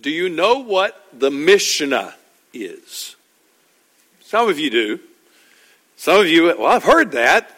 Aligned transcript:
Do 0.00 0.10
you 0.10 0.28
know 0.28 0.58
what 0.58 1.06
the 1.12 1.30
Mishnah 1.30 2.14
is? 2.52 3.16
Some 4.20 4.48
of 4.48 4.58
you 4.58 4.70
do. 4.70 5.00
Some 5.96 6.20
of 6.20 6.26
you, 6.26 6.46
well, 6.58 6.66
I've 6.66 6.84
heard 6.84 7.12
that, 7.12 7.50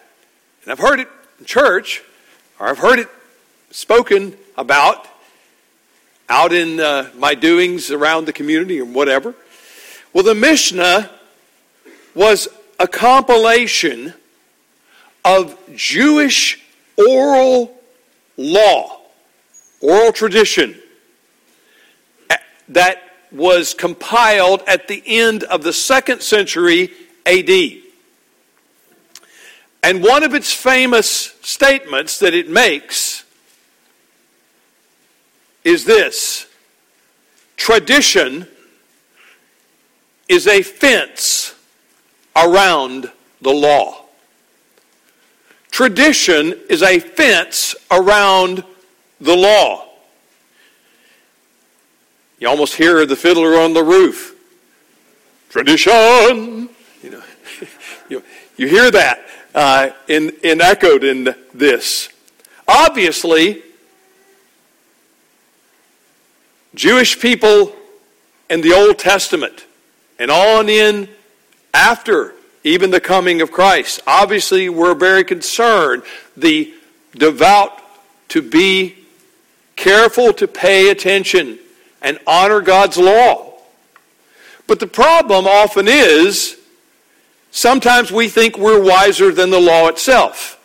and 0.63 0.71
I've 0.71 0.79
heard 0.79 1.01
it 1.01 1.09
in 1.41 1.47
church, 1.47 2.03
or 2.61 2.69
I've 2.69 2.79
heard 2.79 3.01
it 3.01 3.09
spoken 3.71 4.37
about 4.57 5.07
out 6.29 6.53
in 6.53 6.79
uh, 6.79 7.11
my 7.17 7.35
doings 7.35 7.91
around 7.91 8.27
the 8.27 8.33
community 8.33 8.81
or 8.81 8.85
whatever. 8.85 9.35
Well, 10.13 10.25
the 10.25 10.35
Mishnah 10.35 11.11
was 12.15 12.49
a 12.79 12.87
compilation 12.87 14.13
of 15.25 15.59
Jewish 15.75 16.63
oral 16.99 17.75
law, 18.37 19.01
oral 19.81 20.13
tradition 20.13 20.79
that 22.69 23.03
was 23.31 23.75
compiled 23.75 24.63
at 24.67 24.89
the 24.89 25.03
end 25.07 25.45
of 25.45 25.63
the 25.63 25.73
second 25.73 26.23
century 26.23 26.91
AD. 27.27 27.51
And 29.83 30.03
one 30.03 30.23
of 30.23 30.35
its 30.35 30.53
famous 30.53 31.35
statements 31.43 32.19
that 32.19 32.35
it 32.35 32.49
makes 32.49 33.25
is 35.65 35.85
this 35.85 36.47
tradition 37.57 38.47
is 40.29 40.47
a 40.47 40.63
fence 40.63 41.55
around 42.37 43.11
the 43.43 43.51
law. 43.51 44.05
Tradition 45.71 46.59
is 46.69 46.83
a 46.83 46.99
fence 46.99 47.75
around 47.91 48.65
the 49.21 49.37
law. 49.37 49.88
You 52.39 52.49
almost 52.49 52.75
hear 52.75 53.05
the 53.05 53.17
fiddler 53.17 53.59
on 53.59 53.75
the 53.75 53.83
roof. 53.83 54.35
Tradition. 55.49 56.69
You 57.03 57.11
know, 57.11 57.23
you, 58.09 58.23
you 58.57 58.69
hear 58.69 58.91
that 58.91 59.21
uh, 59.55 59.91
in, 60.07 60.31
in 60.43 60.61
echoed 60.61 61.03
in 61.03 61.35
this. 61.53 62.11
Obviously, 62.67 63.63
Jewish 66.75 67.19
people 67.19 67.75
in 68.49 68.61
the 68.61 68.73
Old 68.73 68.99
Testament 68.99 69.65
and 70.19 70.31
on 70.31 70.69
in 70.69 71.09
after 71.75 72.35
even 72.63 72.91
the 72.91 73.01
coming 73.01 73.41
of 73.41 73.51
Christ 73.51 74.01
obviously 74.07 74.69
were 74.69 74.95
very 74.95 75.25
concerned 75.25 76.03
the 76.37 76.73
devout 77.13 77.81
to 78.29 78.43
be 78.43 78.97
careful 79.77 80.33
to 80.35 80.47
pay 80.47 80.91
attention 80.91 81.59
and 82.03 82.19
honor 82.27 82.61
God's 82.61 82.97
law. 82.97 83.55
But 84.67 84.81
the 84.81 84.87
problem 84.87 85.47
often 85.47 85.89
is 85.89 86.59
sometimes 87.51 88.13
we 88.13 88.29
think 88.29 88.59
we're 88.59 88.83
wiser 88.83 89.33
than 89.33 89.51
the 89.51 89.61
law 89.61 89.89
itself. 89.89 90.59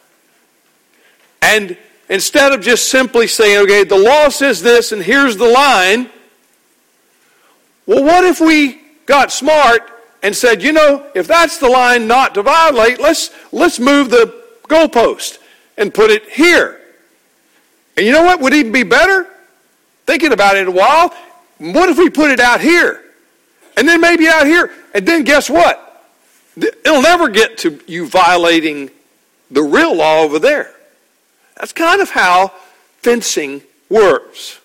And 1.41 1.77
instead 2.09 2.51
of 2.51 2.61
just 2.61 2.89
simply 2.89 3.27
saying, 3.27 3.63
okay, 3.63 3.83
the 3.83 3.97
law 3.97 4.29
says 4.29 4.61
this 4.61 4.91
and 4.91 5.01
here's 5.01 5.37
the 5.37 5.47
line, 5.47 6.09
well, 7.85 8.03
what 8.03 8.23
if 8.23 8.39
we 8.39 8.81
got 9.05 9.31
smart 9.31 9.89
and 10.21 10.35
said, 10.35 10.63
you 10.63 10.71
know, 10.71 11.05
if 11.15 11.27
that's 11.27 11.57
the 11.57 11.67
line 11.67 12.07
not 12.07 12.33
to 12.35 12.43
violate, 12.43 12.99
let's, 12.99 13.29
let's 13.51 13.79
move 13.79 14.09
the 14.09 14.43
goalpost 14.67 15.39
and 15.77 15.93
put 15.93 16.11
it 16.11 16.29
here. 16.29 16.79
And 17.97 18.05
you 18.05 18.11
know 18.11 18.23
what 18.23 18.39
would 18.39 18.53
even 18.53 18.71
be 18.71 18.83
better? 18.83 19.27
Thinking 20.05 20.33
about 20.33 20.57
it 20.57 20.67
a 20.67 20.71
while, 20.71 21.13
what 21.57 21.89
if 21.89 21.97
we 21.97 22.09
put 22.09 22.31
it 22.31 22.39
out 22.39 22.61
here? 22.61 23.01
And 23.77 23.87
then 23.87 24.01
maybe 24.01 24.27
out 24.27 24.45
here. 24.45 24.71
And 24.93 25.07
then 25.07 25.23
guess 25.23 25.49
what? 25.49 25.79
It'll 26.55 27.01
never 27.01 27.29
get 27.29 27.57
to 27.59 27.79
you 27.87 28.07
violating 28.07 28.91
the 29.49 29.63
real 29.63 29.95
law 29.95 30.21
over 30.21 30.39
there. 30.39 30.71
That's 31.57 31.73
kind 31.73 32.01
of 32.01 32.09
how 32.09 32.51
fencing 32.99 33.61
works. 33.89 34.59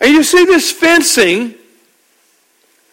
And 0.00 0.12
you 0.12 0.22
see 0.22 0.44
this 0.44 0.70
fencing 0.70 1.54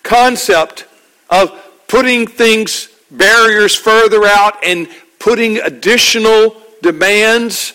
concept 0.04 0.86
of 1.30 1.52
putting 1.88 2.26
things, 2.28 2.90
barriers 3.12 3.76
further 3.76 4.26
out, 4.26 4.64
and 4.64 4.88
putting 5.20 5.58
additional 5.58 6.56
demands 6.82 7.74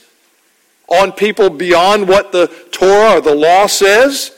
on 0.90 1.12
people 1.12 1.48
beyond 1.48 2.08
what 2.08 2.32
the 2.32 2.48
Torah 2.72 3.18
or 3.18 3.20
the 3.20 3.34
law 3.34 3.66
says. 3.66 4.36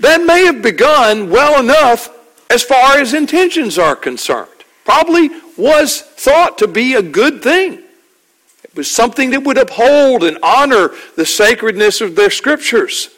That 0.00 0.24
may 0.24 0.46
have 0.46 0.62
begun 0.62 1.28
well 1.30 1.60
enough 1.60 2.08
as 2.50 2.62
far 2.62 2.98
as 2.98 3.12
intentions 3.12 3.78
are 3.78 3.96
concerned. 3.96 4.48
Probably 4.84 5.30
was 5.56 6.00
thought 6.00 6.56
to 6.58 6.68
be 6.68 6.94
a 6.94 7.02
good 7.02 7.42
thing. 7.42 7.82
It 8.62 8.74
was 8.76 8.90
something 8.90 9.30
that 9.30 9.42
would 9.42 9.58
uphold 9.58 10.24
and 10.24 10.38
honor 10.42 10.92
the 11.16 11.26
sacredness 11.26 12.00
of 12.00 12.14
their 12.14 12.30
scriptures. 12.30 13.10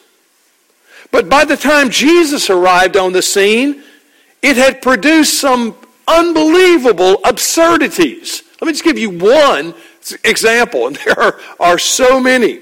But 1.11 1.29
by 1.29 1.45
the 1.45 1.57
time 1.57 1.89
Jesus 1.89 2.49
arrived 2.49 2.97
on 2.97 3.13
the 3.13 3.21
scene, 3.21 3.83
it 4.41 4.57
had 4.57 4.81
produced 4.81 5.39
some 5.39 5.75
unbelievable 6.07 7.19
absurdities. 7.23 8.43
Let 8.59 8.67
me 8.67 8.73
just 8.73 8.83
give 8.83 8.97
you 8.97 9.11
one 9.11 9.75
example, 10.23 10.87
and 10.87 10.95
there 11.05 11.19
are, 11.19 11.39
are 11.59 11.77
so 11.77 12.19
many. 12.19 12.61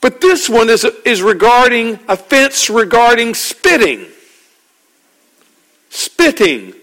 But 0.00 0.20
this 0.20 0.48
one 0.48 0.68
is, 0.68 0.84
is 1.04 1.22
regarding 1.22 1.98
offense 2.08 2.68
regarding 2.68 3.34
spitting. 3.34 4.06
Spitting 5.90 6.74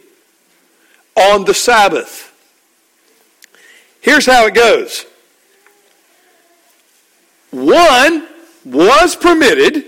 on 1.15 1.43
the 1.43 1.53
Sabbath. 1.53 2.25
Here's 4.01 4.25
how 4.25 4.45
it 4.45 4.53
goes. 4.53 5.05
One 7.51 8.27
was 8.63 9.15
permitted, 9.15 9.83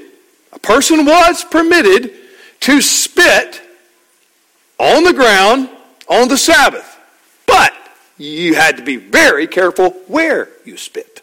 a 0.51 0.59
person 0.59 1.05
was 1.05 1.43
permitted 1.45 2.13
to 2.61 2.81
spit 2.81 3.61
on 4.77 5.03
the 5.03 5.13
ground 5.13 5.69
on 6.09 6.27
the 6.27 6.37
Sabbath. 6.37 6.97
But 7.45 7.73
you 8.21 8.53
had 8.53 8.77
to 8.77 8.83
be 8.83 8.97
very 8.97 9.47
careful 9.47 9.91
where 10.07 10.49
you 10.65 10.77
spit. 10.77 11.21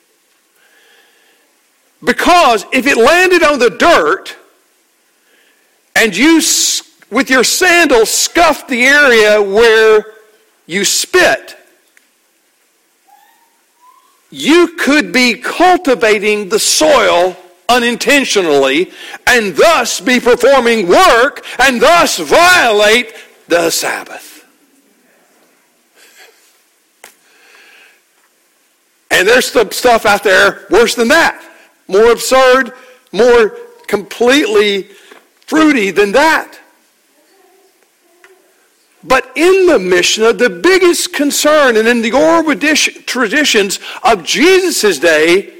Because 2.04 2.64
if 2.72 2.86
it 2.86 2.96
landed 2.96 3.42
on 3.42 3.58
the 3.58 3.70
dirt 3.70 4.36
and 5.96 6.16
you, 6.16 6.40
with 7.10 7.30
your 7.30 7.44
sandal, 7.44 8.06
scuffed 8.06 8.68
the 8.68 8.84
area 8.84 9.42
where 9.42 10.04
you 10.66 10.84
spit, 10.84 11.56
you 14.30 14.76
could 14.78 15.12
be 15.12 15.34
cultivating 15.34 16.48
the 16.48 16.58
soil 16.58 17.36
unintentionally 17.68 18.90
and 19.26 19.56
thus 19.56 20.00
be 20.00 20.20
performing 20.20 20.86
work 20.86 21.44
and 21.58 21.80
thus 21.80 22.18
violate 22.18 23.14
the 23.48 23.70
Sabbath. 23.70 24.27
And 29.10 29.26
there's 29.26 29.50
some 29.50 29.72
stuff 29.72 30.06
out 30.06 30.22
there 30.22 30.66
worse 30.70 30.94
than 30.94 31.08
that. 31.08 31.42
More 31.86 32.12
absurd, 32.12 32.72
more 33.12 33.56
completely 33.86 34.82
fruity 35.46 35.90
than 35.90 36.12
that. 36.12 36.58
But 39.02 39.32
in 39.36 39.66
the 39.66 39.78
Mishnah, 39.78 40.34
the 40.34 40.50
biggest 40.50 41.14
concern, 41.14 41.76
and 41.76 41.88
in 41.88 42.02
the 42.02 42.12
oral 42.12 42.54
traditions 42.54 43.78
of 44.02 44.24
Jesus' 44.24 44.98
day, 44.98 45.54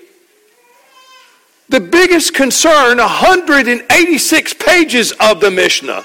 the 1.69 1.81
biggest 1.81 2.34
concern, 2.34 2.98
186 2.98 4.54
pages 4.54 5.12
of 5.12 5.40
the 5.40 5.50
Mishnah, 5.50 6.05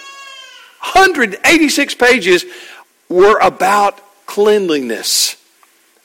186 0.94 1.96
pages 1.96 2.46
were 3.10 3.40
about 3.40 4.00
cleanliness 4.26 5.43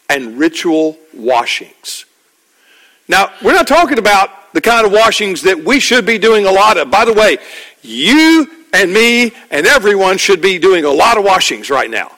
and 0.09 0.39
ritual 0.39 0.97
washings. 1.15 2.07
Now, 3.09 3.33
we're 3.43 3.53
not 3.53 3.67
talking 3.67 3.99
about 3.99 4.53
the 4.53 4.61
kind 4.61 4.87
of 4.87 4.93
washings 4.93 5.43
that 5.43 5.59
we 5.59 5.81
should 5.81 6.07
be 6.07 6.19
doing 6.19 6.47
a 6.47 6.51
lot 6.51 6.79
of. 6.79 6.91
By 6.91 7.05
the 7.05 7.13
way, 7.13 7.39
you 7.83 8.51
and 8.73 8.93
me 8.93 9.33
and 9.51 9.67
everyone 9.67 10.19
should 10.19 10.41
be 10.41 10.59
doing 10.59 10.85
a 10.85 10.91
lot 10.91 11.19
of 11.19 11.25
washings 11.25 11.71
right 11.71 11.91
now. 11.91 12.13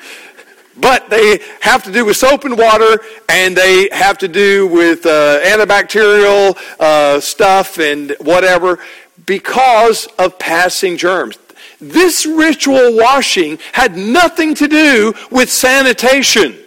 but 0.78 1.08
they 1.10 1.40
have 1.60 1.82
to 1.84 1.92
do 1.92 2.04
with 2.04 2.16
soap 2.16 2.44
and 2.44 2.56
water, 2.56 3.00
and 3.28 3.56
they 3.56 3.88
have 3.92 4.18
to 4.18 4.28
do 4.28 4.66
with 4.68 5.04
uh, 5.06 5.40
antibacterial 5.40 6.56
uh, 6.78 7.20
stuff 7.20 7.78
and 7.78 8.14
whatever 8.20 8.78
because 9.26 10.06
of 10.18 10.38
passing 10.38 10.96
germs. 10.96 11.38
This 11.80 12.26
ritual 12.26 12.96
washing 12.96 13.58
had 13.72 13.96
nothing 13.96 14.54
to 14.56 14.68
do 14.68 15.14
with 15.30 15.50
sanitation. 15.50 16.58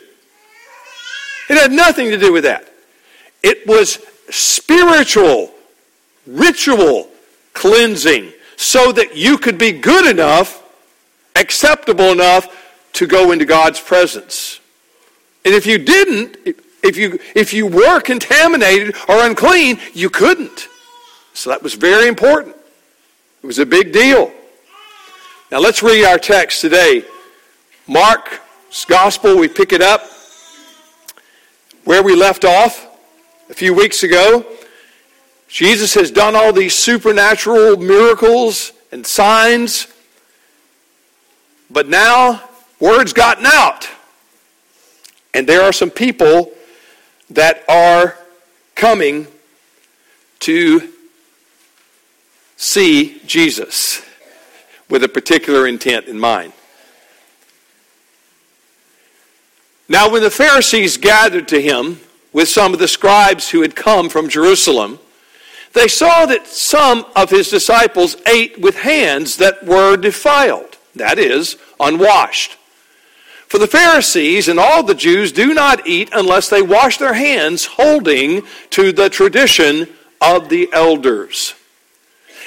It 1.50 1.58
had 1.58 1.72
nothing 1.72 2.10
to 2.12 2.18
do 2.18 2.32
with 2.32 2.44
that. 2.44 2.68
It 3.42 3.68
was 3.68 4.00
spiritual, 4.30 5.52
ritual 6.26 7.10
cleansing 7.54 8.32
so 8.56 8.92
that 8.92 9.16
you 9.18 9.38
could 9.38 9.58
be 9.58 9.72
good 9.72 10.10
enough, 10.10 10.64
acceptable 11.36 12.12
enough 12.12 12.48
to 12.94 13.08
go 13.08 13.32
into 13.32 13.46
God's 13.46 13.80
presence. 13.80 14.60
And 15.44 15.54
if 15.54 15.66
you 15.66 15.78
didn't, 15.78 16.56
if 16.84 16.98
you, 16.98 17.20
if 17.36 17.54
you 17.54 17.68
were 17.68 18.00
contaminated 18.00 18.96
or 19.10 19.26
unclean, 19.26 19.80
you 19.94 20.10
couldn't. 20.10 20.68
So 21.34 21.50
that 21.50 21.62
was 21.62 21.74
very 21.74 22.08
important. 22.08 22.56
It 23.42 23.48
was 23.48 23.60
a 23.60 23.66
big 23.66 23.92
deal. 23.92 24.32
Now 25.52 25.60
let's 25.60 25.84
read 25.84 26.06
our 26.06 26.18
text 26.18 26.62
today. 26.62 27.04
Mark's 27.88 28.86
Gospel, 28.86 29.38
we 29.38 29.50
pick 29.50 29.74
it 29.74 29.82
up 29.82 30.13
where 31.84 32.04
we 32.04 32.16
left 32.16 32.46
off 32.46 32.88
a 33.50 33.54
few 33.54 33.74
weeks 33.74 34.04
ago. 34.04 34.46
Jesus 35.48 35.94
has 35.94 36.10
done 36.10 36.36
all 36.36 36.54
these 36.54 36.74
supernatural 36.74 37.78
miracles 37.78 38.74
and 38.92 39.06
signs, 39.06 39.88
but 41.70 41.88
now 41.88 42.42
word's 42.80 43.14
gotten 43.14 43.46
out. 43.46 43.88
And 45.34 45.48
there 45.48 45.62
are 45.62 45.74
some 45.74 45.90
people 45.90 46.52
that 47.30 47.64
are 47.68 48.18
coming 48.76 49.28
to 50.40 50.92
see 52.58 53.20
Jesus 53.26 54.02
with 54.90 55.04
a 55.04 55.10
particular 55.10 55.68
intent 55.68 56.06
in 56.06 56.20
mind. 56.20 56.54
Now, 59.90 60.10
when 60.10 60.22
the 60.24 60.32
Pharisees 60.32 60.98
gathered 60.98 61.48
to 61.50 61.62
him 61.62 62.00
with 62.32 62.48
some 62.48 62.74
of 62.74 62.80
the 62.80 62.88
scribes 62.88 63.50
who 63.50 63.62
had 63.62 63.76
come 63.76 64.10
from 64.10 64.30
Jerusalem, 64.30 65.00
they 65.74 65.88
saw 65.88 66.26
that 66.26 66.48
some 66.48 67.06
of 67.16 67.30
his 67.30 67.50
disciples 67.50 68.16
ate 68.28 68.60
with 68.60 68.78
hands 68.78 69.38
that 69.38 69.66
were 69.66 69.98
defiled, 69.98 70.78
that 70.96 71.20
is, 71.20 71.58
unwashed. 71.80 72.58
For 73.48 73.58
the 73.60 73.68
Pharisees 73.68 74.48
and 74.48 74.60
all 74.60 74.84
the 74.84 74.96
Jews 74.96 75.32
do 75.32 75.54
not 75.54 75.86
eat 75.86 76.10
unless 76.14 76.50
they 76.50 76.62
wash 76.62 76.98
their 76.98 77.14
hands, 77.14 77.66
holding 77.66 78.44
to 78.72 78.92
the 78.92 79.10
tradition 79.10 79.88
of 80.22 80.50
the 80.50 80.70
elders. 80.72 81.54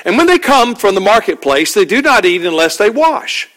And 0.05 0.17
when 0.17 0.27
they 0.27 0.39
come 0.39 0.75
from 0.75 0.95
the 0.95 1.01
marketplace, 1.01 1.75
they 1.75 1.85
do 1.85 2.01
not 2.01 2.25
eat 2.25 2.45
unless 2.45 2.77
they 2.77 2.91
wash. 2.91 3.49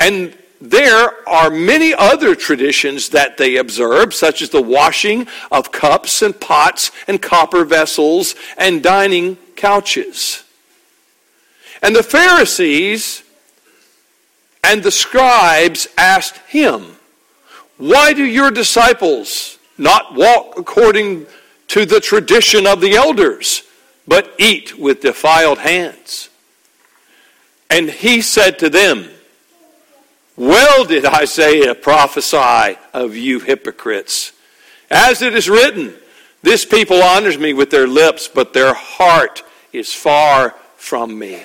And 0.00 0.36
there 0.60 1.28
are 1.28 1.50
many 1.50 1.94
other 1.94 2.34
traditions 2.34 3.10
that 3.10 3.36
they 3.36 3.56
observe, 3.56 4.12
such 4.12 4.42
as 4.42 4.50
the 4.50 4.62
washing 4.62 5.28
of 5.52 5.70
cups 5.70 6.20
and 6.20 6.38
pots 6.38 6.90
and 7.06 7.22
copper 7.22 7.64
vessels 7.64 8.34
and 8.56 8.82
dining 8.82 9.36
couches. 9.54 10.42
And 11.80 11.94
the 11.94 12.02
Pharisees 12.02 13.22
and 14.64 14.82
the 14.82 14.90
scribes 14.90 15.86
asked 15.96 16.38
him, 16.48 16.96
Why 17.76 18.12
do 18.12 18.24
your 18.24 18.50
disciples 18.50 19.58
not 19.76 20.16
walk 20.16 20.58
according 20.58 21.26
to 21.68 21.86
the 21.86 22.00
tradition 22.00 22.66
of 22.66 22.80
the 22.80 22.96
elders, 22.96 23.62
but 24.08 24.34
eat 24.38 24.76
with 24.76 25.02
defiled 25.02 25.58
hands? 25.58 26.30
And 27.70 27.88
he 27.88 28.22
said 28.22 28.58
to 28.58 28.68
them, 28.70 29.08
well 30.38 30.84
did 30.84 31.04
Isaiah 31.04 31.74
prophesy 31.74 32.78
of 32.94 33.16
you 33.16 33.40
hypocrites. 33.40 34.32
As 34.90 35.20
it 35.20 35.34
is 35.34 35.50
written, 35.50 35.94
this 36.42 36.64
people 36.64 37.02
honors 37.02 37.36
me 37.36 37.52
with 37.52 37.70
their 37.70 37.86
lips, 37.86 38.28
but 38.28 38.52
their 38.52 38.72
heart 38.72 39.42
is 39.72 39.92
far 39.92 40.54
from 40.76 41.18
me. 41.18 41.42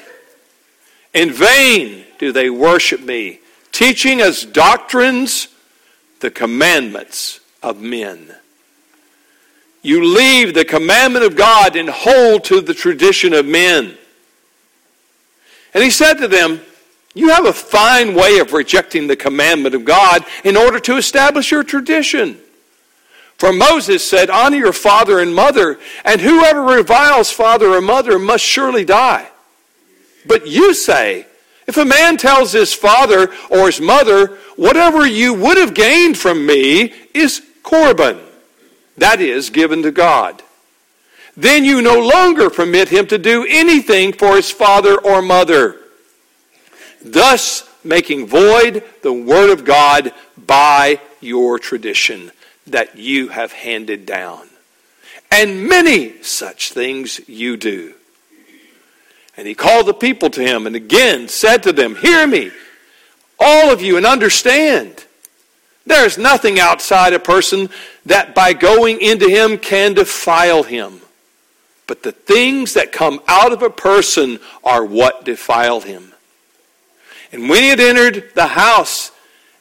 In 1.14 1.32
vain 1.32 2.06
do 2.20 2.32
they 2.32 2.50
worship 2.50 3.02
me, 3.02 3.40
teaching 3.72 4.22
as 4.22 4.46
doctrines 4.46 5.48
the 6.20 6.32
commandments 6.32 7.40
of 7.62 7.82
men. 7.82 8.34
You 9.82 10.06
leave 10.06 10.54
the 10.54 10.64
commandment 10.64 11.26
of 11.26 11.36
God 11.36 11.76
and 11.76 11.90
hold 11.90 12.46
to 12.46 12.62
the 12.62 12.74
tradition 12.74 13.34
of 13.34 13.46
men. 13.46 13.98
And 15.74 15.84
he 15.84 15.90
said 15.90 16.16
to 16.16 16.28
them, 16.28 16.62
you 17.14 17.30
have 17.30 17.46
a 17.46 17.54
fine 17.54 18.16
way 18.16 18.40
of 18.40 18.54
rejecting 18.54 19.08
the 19.08 19.16
commandment 19.16 19.76
of 19.76 19.86
God 19.86 20.26
in 20.44 20.58
order 20.58 20.80
to 20.80 20.98
establish 20.98 21.52
your 21.52 21.64
tradition. 21.64 22.40
For 23.38 23.52
Moses 23.52 24.08
said, 24.08 24.30
Honor 24.30 24.58
your 24.58 24.74
father 24.74 25.20
and 25.20 25.36
mother, 25.36 25.80
and 26.06 26.22
whoever 26.22 26.62
reviles 26.62 27.32
father 27.32 27.68
or 27.68 27.82
mother 27.82 28.18
must 28.18 28.44
surely 28.44 28.86
die. 28.86 29.30
But 30.26 30.48
you 30.48 30.74
say, 30.74 31.28
if 31.68 31.78
a 31.78 31.86
man 31.86 32.18
tells 32.18 32.52
his 32.52 32.74
father 32.74 33.34
or 33.50 33.68
his 33.68 33.80
mother, 33.80 34.38
Whatever 34.56 35.06
you 35.06 35.34
would 35.34 35.58
have 35.58 35.74
gained 35.74 36.18
from 36.18 36.46
me 36.46 36.94
is 37.14 37.42
Corban, 37.64 38.20
that 38.98 39.20
is, 39.20 39.50
given 39.50 39.82
to 39.84 39.92
God, 39.92 40.44
then 41.36 41.66
you 41.66 41.82
no 41.82 42.00
longer 42.00 42.50
permit 42.50 42.90
him 42.90 43.08
to 43.08 43.18
do 43.18 43.46
anything 43.50 44.14
for 44.14 44.36
his 44.36 44.52
father 44.52 44.96
or 45.00 45.22
mother 45.22 45.80
thus 47.04 47.70
making 47.84 48.28
void 48.28 48.84
the 49.02 49.14
word 49.14 49.52
of 49.52 49.66
God 49.66 50.14
by 50.38 51.00
your 51.22 51.60
tradition 51.60 52.32
that 52.68 52.98
you 52.98 53.30
have 53.30 53.52
handed 53.52 54.06
down. 54.06 54.48
And 55.32 55.68
many 55.68 56.22
such 56.22 56.72
things 56.72 57.20
you 57.28 57.58
do. 57.58 57.94
And 59.36 59.48
he 59.48 59.56
called 59.56 59.88
the 59.88 59.94
people 59.94 60.30
to 60.32 60.42
him 60.42 60.68
and 60.68 60.76
again 60.76 61.28
said 61.28 61.64
to 61.64 61.74
them, 61.74 61.96
Hear 61.96 62.28
me, 62.28 62.52
all 63.40 63.72
of 63.72 63.82
you, 63.82 63.98
and 63.98 64.06
understand. 64.06 65.06
There 65.86 66.06
is 66.06 66.18
nothing 66.18 66.60
outside 66.60 67.14
a 67.14 67.20
person 67.20 67.70
that 68.06 68.36
by 68.36 68.54
going 68.54 69.02
into 69.02 69.28
him 69.28 69.58
can 69.58 69.94
defile 69.94 70.64
him. 70.64 71.02
But 71.88 72.04
the 72.04 72.14
things 72.14 72.76
that 72.76 72.92
come 72.92 73.20
out 73.28 73.52
of 73.52 73.62
a 73.62 73.70
person 73.70 74.40
are 74.64 74.86
what 74.86 75.26
defile 75.26 75.82
him. 75.82 76.13
And 77.34 77.50
when 77.50 77.64
he 77.64 77.70
had 77.70 77.80
entered 77.80 78.30
the 78.36 78.46
house 78.46 79.12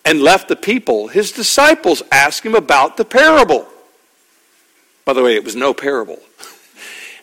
and 0.04 0.20
left 0.20 0.48
the 0.48 0.56
people, 0.56 1.08
his 1.08 1.32
disciples 1.32 2.02
asked 2.12 2.44
him 2.44 2.54
about 2.54 2.98
the 2.98 3.04
parable. 3.04 3.66
By 5.06 5.14
the 5.14 5.22
way, 5.22 5.34
it 5.34 5.44
was 5.44 5.56
no 5.56 5.74
parable. 5.74 6.20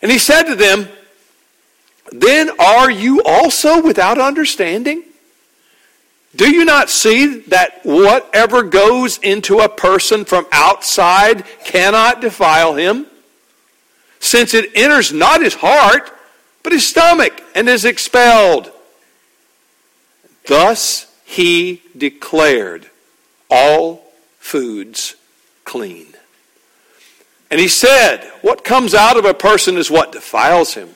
And 0.02 0.10
he 0.10 0.18
said 0.18 0.44
to 0.44 0.54
them, 0.54 0.88
Then 2.10 2.48
are 2.58 2.90
you 2.90 3.22
also 3.22 3.82
without 3.82 4.18
understanding? 4.18 5.02
Do 6.34 6.50
you 6.50 6.64
not 6.64 6.88
see 6.88 7.40
that 7.48 7.80
whatever 7.82 8.62
goes 8.62 9.18
into 9.18 9.58
a 9.58 9.68
person 9.68 10.24
from 10.24 10.46
outside 10.52 11.44
cannot 11.64 12.22
defile 12.22 12.76
him? 12.76 13.04
Since 14.20 14.54
it 14.54 14.70
enters 14.74 15.12
not 15.12 15.42
his 15.42 15.52
heart, 15.52 16.10
but 16.62 16.72
his 16.72 16.88
stomach, 16.88 17.38
and 17.54 17.68
is 17.68 17.84
expelled. 17.84 18.72
Thus 20.46 21.06
he 21.24 21.82
declared 21.96 22.90
all 23.50 24.04
foods 24.38 25.16
clean. 25.64 26.06
And 27.50 27.60
he 27.60 27.68
said, 27.68 28.24
What 28.42 28.64
comes 28.64 28.94
out 28.94 29.16
of 29.16 29.24
a 29.24 29.34
person 29.34 29.76
is 29.76 29.90
what 29.90 30.12
defiles 30.12 30.74
him. 30.74 30.88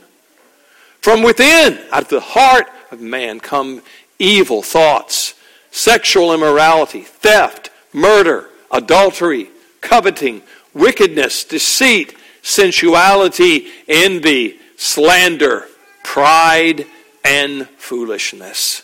From 1.00 1.22
within, 1.22 1.78
out 1.90 2.04
of 2.04 2.08
the 2.08 2.20
heart 2.20 2.68
of 2.90 3.00
man, 3.00 3.40
come 3.40 3.82
evil 4.18 4.62
thoughts, 4.62 5.34
sexual 5.70 6.32
immorality, 6.32 7.02
theft, 7.02 7.70
murder, 7.92 8.48
adultery, 8.70 9.50
coveting, 9.80 10.42
wickedness, 10.72 11.44
deceit, 11.44 12.16
sensuality, 12.42 13.68
envy, 13.88 14.58
slander, 14.76 15.66
pride, 16.02 16.86
and 17.24 17.68
foolishness. 17.70 18.83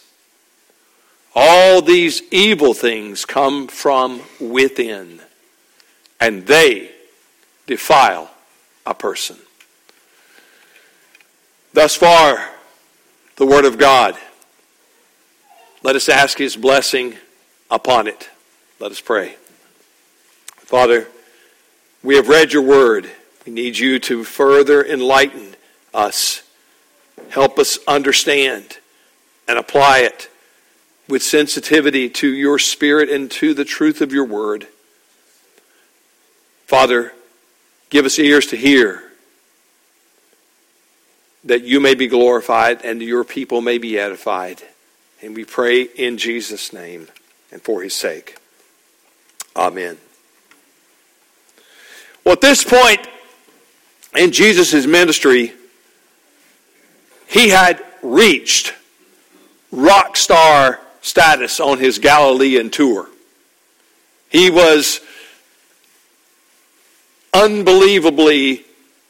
All 1.43 1.81
these 1.81 2.21
evil 2.31 2.75
things 2.75 3.25
come 3.25 3.67
from 3.67 4.21
within, 4.39 5.23
and 6.21 6.47
they 6.47 6.91
defile 7.67 8.31
a 8.85 8.93
person. 8.93 9.39
Thus 11.73 11.97
far, 11.97 12.47
the 13.37 13.47
Word 13.47 13.65
of 13.65 13.79
God. 13.79 14.19
Let 15.83 15.97
us 15.97 16.11
ask 16.11 16.37
His 16.37 16.57
blessing 16.57 17.15
upon 17.71 18.07
it. 18.07 18.29
Let 18.79 18.93
us 18.93 19.01
pray. 19.01 19.37
Father, 20.57 21.09
we 22.03 22.17
have 22.17 22.29
read 22.29 22.53
your 22.53 22.65
Word. 22.65 23.11
We 23.47 23.53
need 23.55 23.79
you 23.79 23.99
to 24.01 24.25
further 24.25 24.85
enlighten 24.85 25.55
us, 25.95 26.43
help 27.31 27.59
us 27.59 27.79
understand, 27.89 28.77
and 29.49 29.59
apply 29.59 30.01
it 30.01 30.30
with 31.11 31.23
sensitivity 31.23 32.09
to 32.09 32.33
your 32.33 32.59
spirit 32.59 33.09
and 33.09 33.31
to 33.33 33.53
the 33.53 33.65
truth 33.65 34.01
of 34.01 34.13
your 34.13 34.25
word. 34.25 34.67
Father, 36.67 37.13
give 37.91 38.05
us 38.05 38.19
ears 38.19 38.47
to 38.47 38.57
hear 38.57 39.03
that 41.45 41.65
you 41.65 41.81
may 41.81 41.95
be 41.95 42.07
glorified 42.07 42.85
and 42.85 43.03
your 43.03 43.25
people 43.25 43.61
may 43.61 43.79
be 43.79 43.99
edified. 43.99 44.63
And 45.23 45.35
we 45.35 45.45
pray 45.45 45.83
in 45.83 46.17
Jesus' 46.17 46.73
name 46.73 47.09
and 47.51 47.61
for 47.61 47.83
his 47.83 47.95
sake. 47.95 48.37
Amen. 49.57 49.99
Well, 52.25 52.35
at 52.35 52.41
this 52.41 52.63
point 52.63 53.01
in 54.17 54.31
Jesus' 54.31 54.87
ministry, 54.87 55.53
he 57.27 57.49
had 57.49 57.83
reached 58.03 58.75
rock 59.73 60.17
star 60.17 60.81
status 61.01 61.61
on 61.61 61.79
his 61.79 61.99
Galilean 61.99 62.71
tour. 62.71 63.09
He 64.29 64.51
was 64.51 65.01
unbelievably 67.33 68.65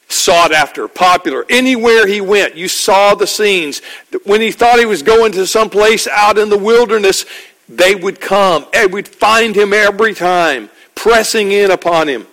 sought 0.09 0.53
after, 0.53 0.89
popular. 0.89 1.47
Anywhere 1.49 2.07
he 2.07 2.21
went, 2.21 2.57
you 2.57 2.69
saw 2.69 3.15
the 3.15 3.27
scenes. 3.27 3.81
When 4.25 4.41
he 4.41 4.51
thought 4.51 4.79
he 4.79 4.87
was 4.87 5.03
going 5.03 5.33
to 5.33 5.47
some 5.47 5.71
place 5.71 6.07
out 6.09 6.39
in 6.39 6.49
the 6.49 6.59
wilderness, 6.59 7.27
they 7.69 7.95
would 7.95 8.21
come 8.21 8.67
and 8.75 8.93
we'd 8.93 9.09
find 9.09 9.55
him 9.55 9.73
every 9.73 10.15
time, 10.15 10.71
pressing 10.95 11.53
in 11.53 11.71
upon 11.71 12.09
him. 12.09 12.27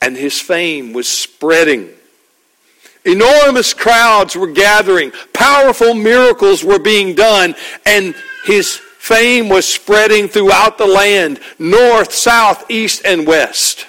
And 0.00 0.16
his 0.16 0.40
fame 0.40 0.92
was 0.92 1.06
spreading. 1.08 1.90
Enormous 3.04 3.74
crowds 3.74 4.36
were 4.36 4.46
gathering, 4.46 5.12
powerful 5.32 5.94
miracles 5.94 6.62
were 6.62 6.78
being 6.78 7.14
done, 7.14 7.54
and 7.84 8.14
his 8.44 8.76
fame 8.76 9.48
was 9.48 9.66
spreading 9.66 10.28
throughout 10.28 10.78
the 10.78 10.86
land 10.86 11.40
north, 11.58 12.12
south, 12.12 12.70
east, 12.70 13.02
and 13.04 13.26
west. 13.26 13.86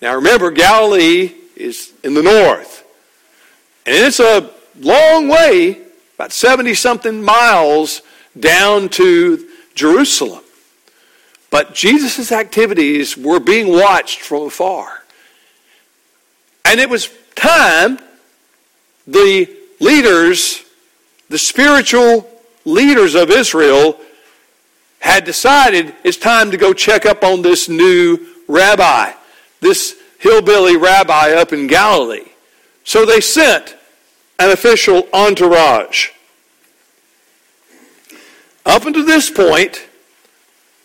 Now 0.00 0.14
remember, 0.14 0.50
Galilee 0.50 1.34
is 1.54 1.92
in 2.02 2.14
the 2.14 2.22
north. 2.22 2.84
And 3.84 3.94
it's 3.94 4.20
a 4.20 4.50
long 4.80 5.28
way, 5.28 5.82
about 6.16 6.32
70 6.32 6.74
something 6.74 7.22
miles 7.22 8.02
down 8.38 8.88
to 8.90 9.48
Jerusalem. 9.74 10.42
But 11.50 11.74
Jesus' 11.74 12.32
activities 12.32 13.16
were 13.16 13.40
being 13.40 13.68
watched 13.68 14.20
from 14.20 14.46
afar. 14.46 14.95
And 16.66 16.80
it 16.80 16.90
was 16.90 17.08
time 17.34 17.98
the 19.06 19.48
leaders, 19.80 20.64
the 21.30 21.38
spiritual 21.38 22.28
leaders 22.64 23.14
of 23.14 23.30
Israel, 23.30 23.98
had 24.98 25.24
decided 25.24 25.94
it's 26.04 26.16
time 26.16 26.50
to 26.50 26.56
go 26.56 26.72
check 26.72 27.06
up 27.06 27.24
on 27.24 27.42
this 27.42 27.68
new 27.68 28.18
rabbi 28.48 29.12
this 29.60 29.96
hillbilly 30.18 30.76
rabbi 30.76 31.32
up 31.32 31.52
in 31.52 31.66
Galilee. 31.66 32.28
So 32.84 33.04
they 33.04 33.20
sent 33.20 33.76
an 34.38 34.50
official 34.50 35.08
entourage. 35.12 36.10
Up 38.64 38.84
until 38.84 39.04
this 39.04 39.30
point, 39.30 39.86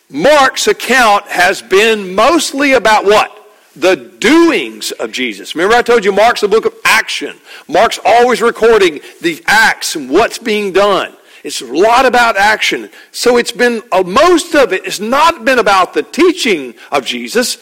Mark's 0.09 0.67
account 0.67 1.25
has 1.27 1.61
been 1.61 2.15
mostly 2.15 2.73
about 2.73 3.05
what? 3.05 3.38
The 3.75 3.95
doings 3.95 4.91
of 4.91 5.11
Jesus. 5.11 5.55
Remember, 5.55 5.75
I 5.75 5.81
told 5.81 6.03
you 6.03 6.11
Mark's 6.11 6.43
a 6.43 6.47
book 6.47 6.65
of 6.65 6.73
action. 6.83 7.37
Mark's 7.67 7.99
always 8.03 8.41
recording 8.41 8.99
the 9.21 9.41
acts 9.47 9.95
and 9.95 10.09
what's 10.09 10.37
being 10.37 10.73
done. 10.73 11.13
It's 11.43 11.61
a 11.61 11.65
lot 11.65 12.05
about 12.05 12.37
action. 12.37 12.89
So 13.11 13.37
it's 13.37 13.51
been, 13.51 13.81
uh, 13.91 14.03
most 14.03 14.53
of 14.55 14.73
it 14.73 14.85
has 14.85 14.99
not 14.99 15.45
been 15.45 15.57
about 15.57 15.93
the 15.93 16.03
teaching 16.03 16.75
of 16.91 17.05
Jesus, 17.05 17.57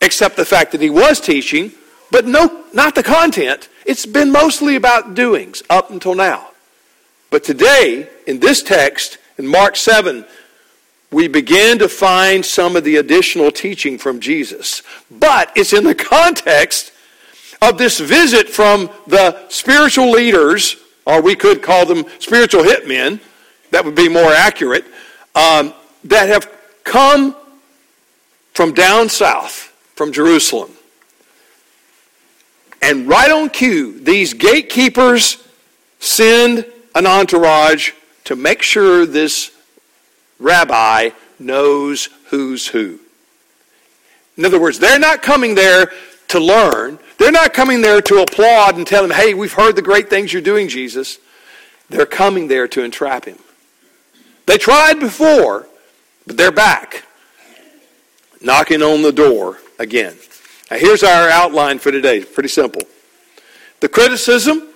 except 0.00 0.36
the 0.36 0.44
fact 0.44 0.72
that 0.72 0.80
he 0.80 0.90
was 0.90 1.20
teaching, 1.20 1.72
but 2.10 2.26
no, 2.26 2.64
not 2.72 2.94
the 2.94 3.02
content. 3.02 3.68
It's 3.84 4.06
been 4.06 4.30
mostly 4.30 4.76
about 4.76 5.14
doings 5.14 5.62
up 5.68 5.90
until 5.90 6.14
now. 6.14 6.50
But 7.30 7.44
today, 7.44 8.08
in 8.26 8.38
this 8.38 8.62
text, 8.62 9.18
in 9.38 9.46
Mark 9.46 9.74
7, 9.76 10.24
we 11.14 11.28
begin 11.28 11.78
to 11.78 11.88
find 11.88 12.44
some 12.44 12.76
of 12.76 12.84
the 12.84 12.96
additional 12.96 13.50
teaching 13.50 13.98
from 13.98 14.20
Jesus. 14.20 14.82
But 15.10 15.52
it's 15.54 15.72
in 15.72 15.84
the 15.84 15.94
context 15.94 16.92
of 17.62 17.78
this 17.78 18.00
visit 18.00 18.48
from 18.48 18.90
the 19.06 19.48
spiritual 19.48 20.10
leaders, 20.10 20.76
or 21.06 21.22
we 21.22 21.34
could 21.34 21.62
call 21.62 21.86
them 21.86 22.04
spiritual 22.18 22.62
hitmen, 22.62 23.20
that 23.70 23.84
would 23.84 23.94
be 23.94 24.08
more 24.08 24.32
accurate, 24.32 24.84
um, 25.34 25.72
that 26.04 26.28
have 26.28 26.50
come 26.84 27.34
from 28.52 28.74
down 28.74 29.08
south 29.08 29.72
from 29.94 30.12
Jerusalem. 30.12 30.70
And 32.82 33.08
right 33.08 33.30
on 33.30 33.48
cue, 33.48 33.98
these 34.00 34.34
gatekeepers 34.34 35.42
send 36.00 36.66
an 36.94 37.06
entourage 37.06 37.92
to 38.24 38.36
make 38.36 38.62
sure 38.62 39.06
this 39.06 39.53
rabbi 40.38 41.10
knows 41.38 42.08
who's 42.26 42.66
who. 42.66 42.98
In 44.36 44.44
other 44.44 44.60
words, 44.60 44.78
they're 44.78 44.98
not 44.98 45.22
coming 45.22 45.54
there 45.54 45.92
to 46.28 46.40
learn. 46.40 46.98
They're 47.18 47.30
not 47.30 47.54
coming 47.54 47.80
there 47.80 48.00
to 48.02 48.22
applaud 48.22 48.76
and 48.76 48.86
tell 48.86 49.04
him, 49.04 49.10
hey, 49.10 49.34
we've 49.34 49.52
heard 49.52 49.76
the 49.76 49.82
great 49.82 50.10
things 50.10 50.32
you're 50.32 50.42
doing, 50.42 50.68
Jesus. 50.68 51.18
They're 51.88 52.06
coming 52.06 52.48
there 52.48 52.66
to 52.68 52.82
entrap 52.82 53.26
him. 53.26 53.38
They 54.46 54.58
tried 54.58 55.00
before, 55.00 55.66
but 56.26 56.36
they're 56.36 56.52
back, 56.52 57.04
knocking 58.40 58.82
on 58.82 59.02
the 59.02 59.12
door 59.12 59.58
again. 59.78 60.16
Now, 60.70 60.78
here's 60.78 61.02
our 61.02 61.28
outline 61.28 61.78
for 61.78 61.92
today. 61.92 62.24
Pretty 62.24 62.48
simple. 62.48 62.82
The 63.80 63.88
criticism, 63.88 64.68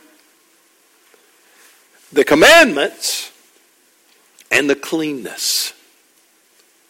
the 2.13 2.25
commandments, 2.25 3.33
and 4.51 4.69
the 4.69 4.77
cleanness. 4.77 5.73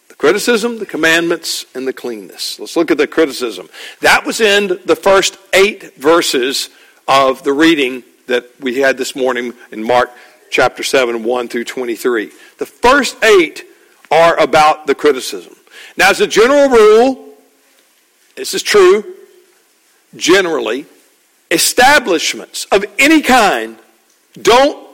The 0.09 0.15
criticism, 0.15 0.79
the 0.79 0.87
commandments, 0.87 1.67
and 1.75 1.87
the 1.87 1.93
cleanness. 1.93 2.59
Let's 2.59 2.77
look 2.77 2.91
at 2.91 2.99
the 2.99 3.07
criticism. 3.07 3.69
That 4.01 4.25
was 4.25 4.41
in 4.41 4.81
the 4.85 4.97
first 4.97 5.39
eight 5.53 5.97
verses 5.97 6.71
of 7.07 7.43
the 7.43 7.53
reading 7.53 8.03
that 8.27 8.49
we 8.61 8.81
had 8.81 8.99
this 8.99 9.17
morning 9.17 9.55
in 9.73 9.83
Mark 9.83 10.11
chapter 10.51 10.83
7, 10.83 11.25
1 11.25 11.49
through 11.49 11.65
23. 11.65 12.31
The 12.59 12.67
first 12.67 13.23
eight 13.25 13.65
are 14.11 14.39
about 14.39 14.87
the 14.87 14.95
criticism. 14.95 15.55
Now, 15.97 16.11
as 16.11 16.21
a 16.21 16.27
general 16.27 16.69
rule, 16.69 17.35
this 18.37 18.55
is 18.55 18.63
true 18.63 19.15
generally, 20.17 20.87
establishments 21.51 22.67
of 22.67 22.85
any 22.99 23.21
kind 23.21 23.79
don't 24.41 24.87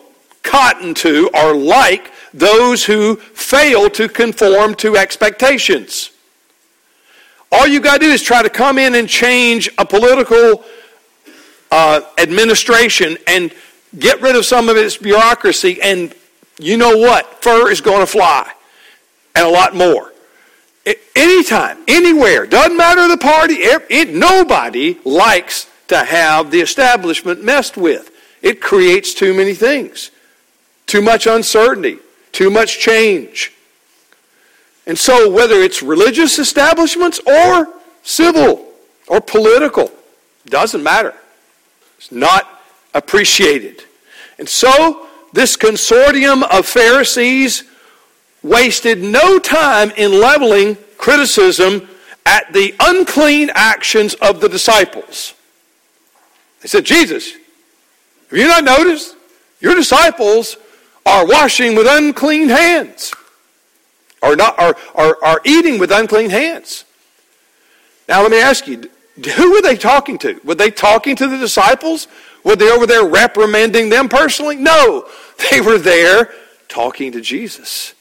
cotton 0.43 0.95
to 0.95 1.31
or 1.35 1.55
like 1.55 2.11
those 2.35 2.85
who 2.85 3.17
fail 3.17 3.89
to 3.91 4.09
conform 4.09 4.75
to 4.75 4.97
expectations. 4.97 6.11
All 7.51 7.67
you 7.67 7.81
got 7.81 8.01
to 8.01 8.07
do 8.07 8.13
is 8.13 8.21
try 8.21 8.43
to 8.43 8.51
come 8.51 8.77
in 8.77 8.97
and 8.97 9.09
change 9.09 9.71
a 9.79 9.87
political 9.87 10.65
uh, 11.71 12.01
administration 12.19 13.17
and 13.29 13.55
get 13.97 14.21
rid 14.21 14.35
of 14.35 14.45
some 14.45 14.69
of 14.69 14.77
its 14.77 14.97
bureaucracy, 14.97 15.81
and 15.81 16.13
you 16.59 16.77
know 16.77 16.99
what? 16.99 17.43
Fur 17.43 17.71
is 17.71 17.81
going 17.81 18.01
to 18.01 18.07
fly, 18.07 18.51
and 19.37 19.47
a 19.47 19.51
lot 19.51 19.75
more. 19.75 20.13
Anytime, 21.15 21.79
anywhere, 21.87 22.45
doesn't 22.47 22.77
matter 22.77 23.07
the 23.09 23.17
party, 23.17 23.55
it, 23.55 24.13
nobody 24.13 24.99
likes 25.05 25.71
to 25.89 26.05
have 26.05 26.51
the 26.51 26.61
establishment 26.61 27.43
messed 27.43 27.77
with. 27.77 28.11
It 28.43 28.61
creates 28.61 29.15
too 29.15 29.33
many 29.33 29.55
things, 29.55 30.11
too 30.87 31.01
much 31.01 31.27
uncertainty, 31.27 31.99
too 32.35 32.51
much 32.51 32.79
change. 32.79 33.53
And 34.87 34.99
so, 34.99 35.31
whether 35.31 35.63
it's 35.63 35.83
religious 35.83 36.39
establishments 36.39 37.21
or 37.27 37.69
civil 38.03 38.67
or 39.09 39.21
political, 39.21 39.91
doesn't 40.47 40.83
matter. 40.83 41.15
It's 41.97 42.13
not 42.13 42.63
appreciated. 42.93 43.85
And 44.39 44.49
so, 44.49 45.09
this 45.33 45.57
consortium 45.57 46.43
of 46.43 46.67
Pharisees 46.67 47.65
wasted 48.43 49.03
no 49.03 49.39
time 49.39 49.91
in 49.97 50.21
leveling 50.21 50.77
criticism 50.99 51.89
at 52.27 52.53
the 52.53 52.75
unclean 52.81 53.51
actions 53.55 54.15
of 54.15 54.41
the 54.41 54.49
disciples. 54.49 55.35
They 56.61 56.69
said, 56.69 56.85
Jesus, 56.85 57.33
have 57.33 58.39
you 58.39 58.49
not 58.49 58.65
noticed? 58.65 59.17
Your 59.61 59.75
disciples 59.75 60.57
are 61.07 61.27
washing 61.27 61.75
with 61.75 61.87
unclean 61.89 62.49
hands, 62.49 63.13
or 64.23 64.37
not, 64.37 64.59
are, 64.59 64.77
are, 64.95 65.19
are 65.23 65.41
eating 65.45 65.79
with 65.79 65.91
unclean 65.91 66.31
hands. 66.31 66.85
Now, 68.09 68.23
let 68.23 68.31
me 68.31 68.41
ask 68.41 68.67
you, 68.67 68.91
who 69.37 69.53
were 69.53 69.63
they 69.63 69.77
talking 69.77 70.19
to? 70.19 70.41
Were 70.45 70.55
they 70.55 70.71
talking 70.71 71.17
to 71.17 71.27
the 71.29 71.39
disciples? 71.39 72.09
Were 72.43 72.57
they 72.57 72.71
over 72.71 72.87
there 72.87 73.07
reprimanding 73.07 73.89
them 73.89 74.09
personally? 74.09 74.57
No, 74.57 75.09
they 75.51 75.61
were 75.61 75.79
there 75.79 76.31
talking 76.69 77.13
to 77.13 77.21
Jesus. 77.21 77.95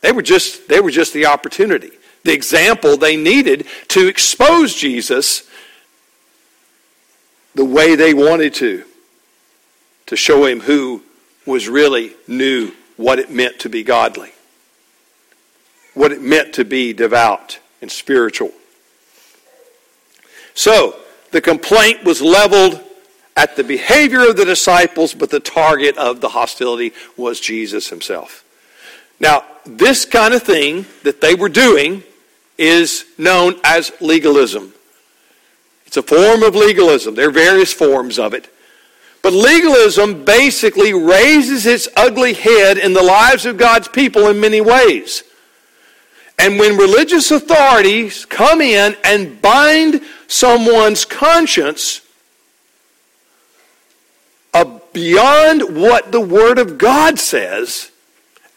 They 0.00 0.12
were 0.12 0.22
just, 0.22 0.68
they 0.68 0.80
were 0.80 0.90
just 0.90 1.12
the 1.12 1.26
opportunity, 1.26 1.90
the 2.24 2.32
example 2.32 2.96
they 2.96 3.16
needed 3.16 3.66
to 3.88 4.08
expose 4.08 4.74
Jesus 4.74 5.48
the 7.54 7.64
way 7.64 7.96
they 7.96 8.14
wanted 8.14 8.54
to, 8.54 8.84
to 10.06 10.16
show 10.16 10.46
him 10.46 10.60
who 10.60 11.02
was 11.50 11.68
really 11.68 12.12
knew 12.26 12.72
what 12.96 13.18
it 13.18 13.30
meant 13.30 13.58
to 13.60 13.68
be 13.68 13.82
godly, 13.82 14.32
what 15.94 16.12
it 16.12 16.22
meant 16.22 16.54
to 16.54 16.64
be 16.64 16.92
devout 16.92 17.58
and 17.82 17.90
spiritual. 17.90 18.52
So, 20.54 20.96
the 21.30 21.40
complaint 21.40 22.04
was 22.04 22.20
leveled 22.20 22.80
at 23.36 23.56
the 23.56 23.64
behavior 23.64 24.28
of 24.28 24.36
the 24.36 24.44
disciples, 24.44 25.14
but 25.14 25.30
the 25.30 25.40
target 25.40 25.96
of 25.96 26.20
the 26.20 26.28
hostility 26.30 26.92
was 27.16 27.40
Jesus 27.40 27.88
himself. 27.88 28.44
Now, 29.18 29.44
this 29.64 30.04
kind 30.04 30.34
of 30.34 30.42
thing 30.42 30.86
that 31.04 31.20
they 31.20 31.34
were 31.34 31.48
doing 31.48 32.02
is 32.58 33.04
known 33.16 33.58
as 33.64 33.92
legalism. 34.00 34.74
It's 35.86 35.96
a 35.96 36.02
form 36.02 36.42
of 36.42 36.54
legalism. 36.54 37.14
There 37.14 37.28
are 37.28 37.32
various 37.32 37.72
forms 37.72 38.18
of 38.18 38.34
it. 38.34 38.52
But 39.22 39.32
legalism 39.34 40.24
basically 40.24 40.94
raises 40.94 41.66
its 41.66 41.88
ugly 41.96 42.32
head 42.32 42.78
in 42.78 42.94
the 42.94 43.02
lives 43.02 43.44
of 43.44 43.58
God's 43.58 43.88
people 43.88 44.28
in 44.28 44.40
many 44.40 44.60
ways. 44.60 45.24
And 46.38 46.58
when 46.58 46.78
religious 46.78 47.30
authorities 47.30 48.24
come 48.24 48.62
in 48.62 48.96
and 49.04 49.42
bind 49.42 50.00
someone's 50.26 51.04
conscience 51.04 52.00
uh, 54.54 54.78
beyond 54.94 55.76
what 55.76 56.12
the 56.12 56.20
Word 56.20 56.58
of 56.58 56.78
God 56.78 57.18
says 57.18 57.90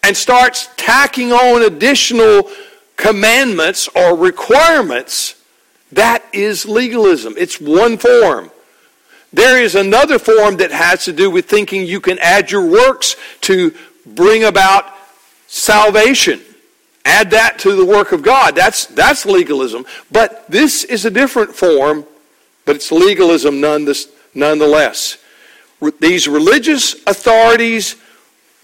and 0.02 0.16
starts 0.16 0.70
tacking 0.78 1.34
on 1.34 1.64
additional 1.64 2.50
commandments 2.96 3.90
or 3.94 4.16
requirements, 4.16 5.36
that 5.92 6.24
is 6.32 6.66
legalism. 6.66 7.34
It's 7.38 7.60
one 7.60 7.98
form. 7.98 8.50
There 9.34 9.62
is 9.62 9.74
another 9.74 10.20
form 10.20 10.58
that 10.58 10.72
has 10.72 11.06
to 11.06 11.14
do 11.14 11.30
with 11.32 11.50
thinking 11.50 11.86
you 11.86 12.00
can 12.00 12.20
add 12.20 12.52
your 12.52 12.66
works 12.66 13.16
to 13.42 13.74
bring 14.06 14.44
about 14.44 14.86
salvation. 15.48 16.40
Add 17.04 17.32
that 17.32 17.60
to 17.60 17.76
the 17.76 17.86
work 17.86 18.12
of 18.12 18.22
God. 18.22 18.56
That's, 18.56 18.86
that's 18.86 19.26
legalism. 19.26 19.86
But 20.12 20.50
this 20.50 20.84
is 20.84 21.04
a 21.06 21.12
different 21.12 21.56
form, 21.56 22.06
but 22.66 22.76
it's 22.76 22.92
legalism 22.92 23.60
nonetheless. 23.60 25.18
These 26.00 26.28
religious 26.28 26.96
authorities 27.06 27.96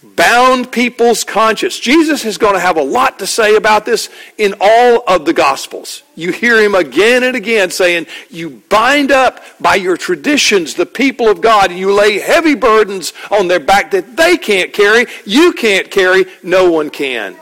bound 0.02 0.72
people's 0.72 1.24
conscience. 1.24 1.78
Jesus 1.78 2.24
is 2.24 2.38
going 2.38 2.54
to 2.54 2.60
have 2.60 2.78
a 2.78 2.84
lot 2.84 3.20
to 3.20 3.28
say 3.28 3.56
about 3.56 3.86
this 3.86 4.10
in 4.38 4.56
all 4.62 5.04
of 5.08 5.26
the 5.26 5.34
Gospels. 5.34 6.04
You 6.16 6.32
hear 6.32 6.62
him 6.62 6.74
again 6.74 7.24
and 7.24 7.36
again 7.36 7.70
saying, 7.70 8.08
You 8.30 8.62
bind 8.70 9.12
up 9.12 9.44
by 9.60 9.76
your 9.76 9.98
traditions 9.98 10.76
the 10.76 10.86
people 10.86 11.28
of 11.28 11.42
God, 11.42 11.72
and 11.72 11.80
you 11.80 11.94
lay 11.94 12.20
heavy 12.20 12.56
burdens 12.56 13.14
on 13.30 13.48
their 13.48 13.60
back 13.60 13.92
that 13.92 14.16
they 14.16 14.38
can't 14.38 14.72
carry, 14.72 15.06
you 15.26 15.54
can't 15.54 15.92
carry, 15.92 16.26
no 16.44 16.72
one 16.72 16.90
can. 16.90 17.36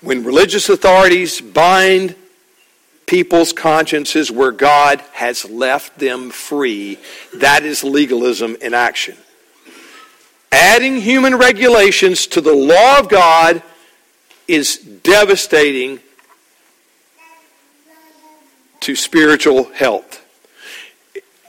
When 0.00 0.24
religious 0.24 0.68
authorities 0.68 1.40
bind 1.40 2.16
people's 3.06 3.52
consciences 3.52 4.32
where 4.32 4.50
God 4.50 5.00
has 5.12 5.48
left 5.48 5.98
them 5.98 6.30
free, 6.30 6.98
that 7.34 7.64
is 7.64 7.84
legalism 7.84 8.56
in 8.60 8.74
action 8.74 9.16
adding 10.56 10.96
human 11.02 11.36
regulations 11.36 12.26
to 12.28 12.40
the 12.40 12.54
law 12.54 12.98
of 12.98 13.10
God 13.10 13.62
is 14.48 14.78
devastating 14.78 16.00
to 18.80 18.96
spiritual 18.96 19.64
health. 19.64 20.24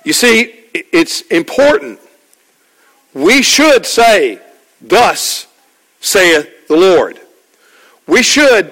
You 0.04 0.12
see, 0.12 0.54
it's 0.74 1.22
important. 1.22 2.00
We 3.14 3.42
should 3.42 3.86
say, 3.86 4.42
Thus 4.82 5.48
saith 6.02 6.68
the 6.68 6.76
Lord. 6.76 7.20
We 8.08 8.24
should 8.24 8.72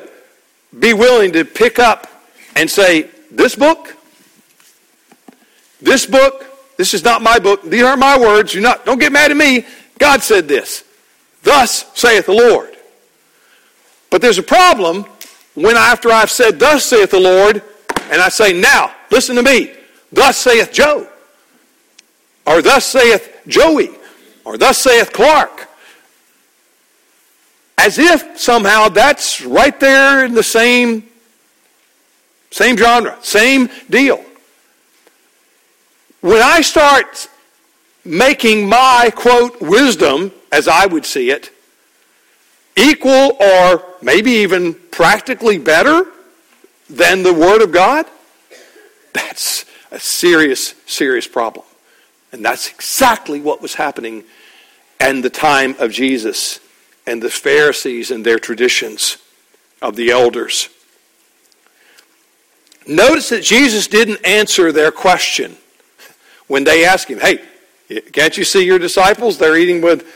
be 0.78 0.94
willing 0.94 1.32
to 1.34 1.46
pick 1.46 1.80
up 1.80 2.08
and 2.56 2.70
say, 2.70 3.10
This 3.32 3.56
book, 3.56 3.96
this 5.82 6.06
book, 6.06 6.46
this 6.78 6.94
is 6.94 7.04
not 7.04 7.22
my 7.22 7.40
book. 7.40 7.64
These 7.64 7.84
aren't 7.84 8.00
my 8.00 8.18
words. 8.20 8.54
You 8.54 8.62
not 8.62 8.86
don't 8.86 9.00
get 9.00 9.12
mad 9.12 9.32
at 9.32 9.38
me. 9.38 9.66
God 9.98 10.22
said 10.24 10.48
this. 10.48 10.84
Thus 11.44 11.86
saith 11.94 12.26
the 12.26 12.34
Lord. 12.34 12.76
But 14.10 14.22
there's 14.22 14.38
a 14.38 14.44
problem 14.44 15.06
when 15.54 15.78
after 15.78 16.12
I've 16.12 16.32
said, 16.32 16.60
Thus 16.60 16.86
saith 16.86 17.12
the 17.12 17.20
Lord, 17.20 17.62
and 18.12 18.22
I 18.22 18.30
say, 18.30 18.54
Now, 18.54 18.94
listen 19.12 19.36
to 19.36 19.44
me. 19.44 19.74
Thus 20.12 20.38
saith 20.38 20.72
Joe. 20.72 21.08
Or 22.46 22.62
thus 22.62 22.86
saith 22.86 23.42
Joey. 23.48 23.90
Or 24.44 24.58
thus 24.58 24.78
saith 24.78 25.12
Clark. 25.12 25.68
As 27.78 28.00
if 28.00 28.40
somehow 28.40 28.90
that's 28.90 29.42
right 29.42 29.78
there 29.80 30.26
in 30.26 30.34
the 30.34 30.44
same, 30.44 31.08
same 32.52 32.78
genre, 32.78 33.18
same 33.22 33.70
deal. 33.90 34.24
When 36.22 36.42
I 36.42 36.62
start 36.62 37.30
making 38.06 38.70
my, 38.70 39.12
quote, 39.14 39.60
wisdom, 39.62 40.32
as 40.52 40.68
I 40.68 40.86
would 40.86 41.06
see 41.06 41.32
it, 41.32 41.52
equal 42.76 43.38
or 43.40 43.84
maybe 44.02 44.32
even 44.32 44.74
practically 44.74 45.58
better 45.58 46.06
than 46.90 47.24
the 47.24 47.34
Word 47.34 47.62
of 47.62 47.72
God, 47.72 48.06
that's 49.14 49.66
a 49.92 50.00
serious, 50.00 50.76
serious 50.86 51.28
problem. 51.28 51.66
And 52.32 52.46
that's 52.46 52.70
exactly 52.70 53.40
what 53.40 53.62
was 53.62 53.76
happening 53.76 54.24
in 55.00 55.22
the 55.22 55.30
time 55.30 55.76
of 55.80 55.92
Jesus 55.92 56.60
and 57.08 57.22
the 57.22 57.30
Pharisees 57.30 58.12
and 58.12 58.26
their 58.26 58.40
traditions 58.40 59.18
of 59.82 59.96
the 59.96 60.12
elders. 60.12 60.70
Notice 62.88 63.30
that 63.30 63.44
Jesus 63.44 63.88
didn't 63.88 64.26
answer 64.26 64.72
their 64.72 64.92
question 64.92 65.58
when 66.48 66.64
they 66.64 66.86
asked 66.86 67.10
him, 67.10 67.20
Hey, 67.20 67.42
can't 68.12 68.38
you 68.38 68.44
see 68.44 68.66
your 68.66 68.80
disciples? 68.80 69.38
They're 69.38 69.58
eating 69.58 69.82
with 69.82 70.08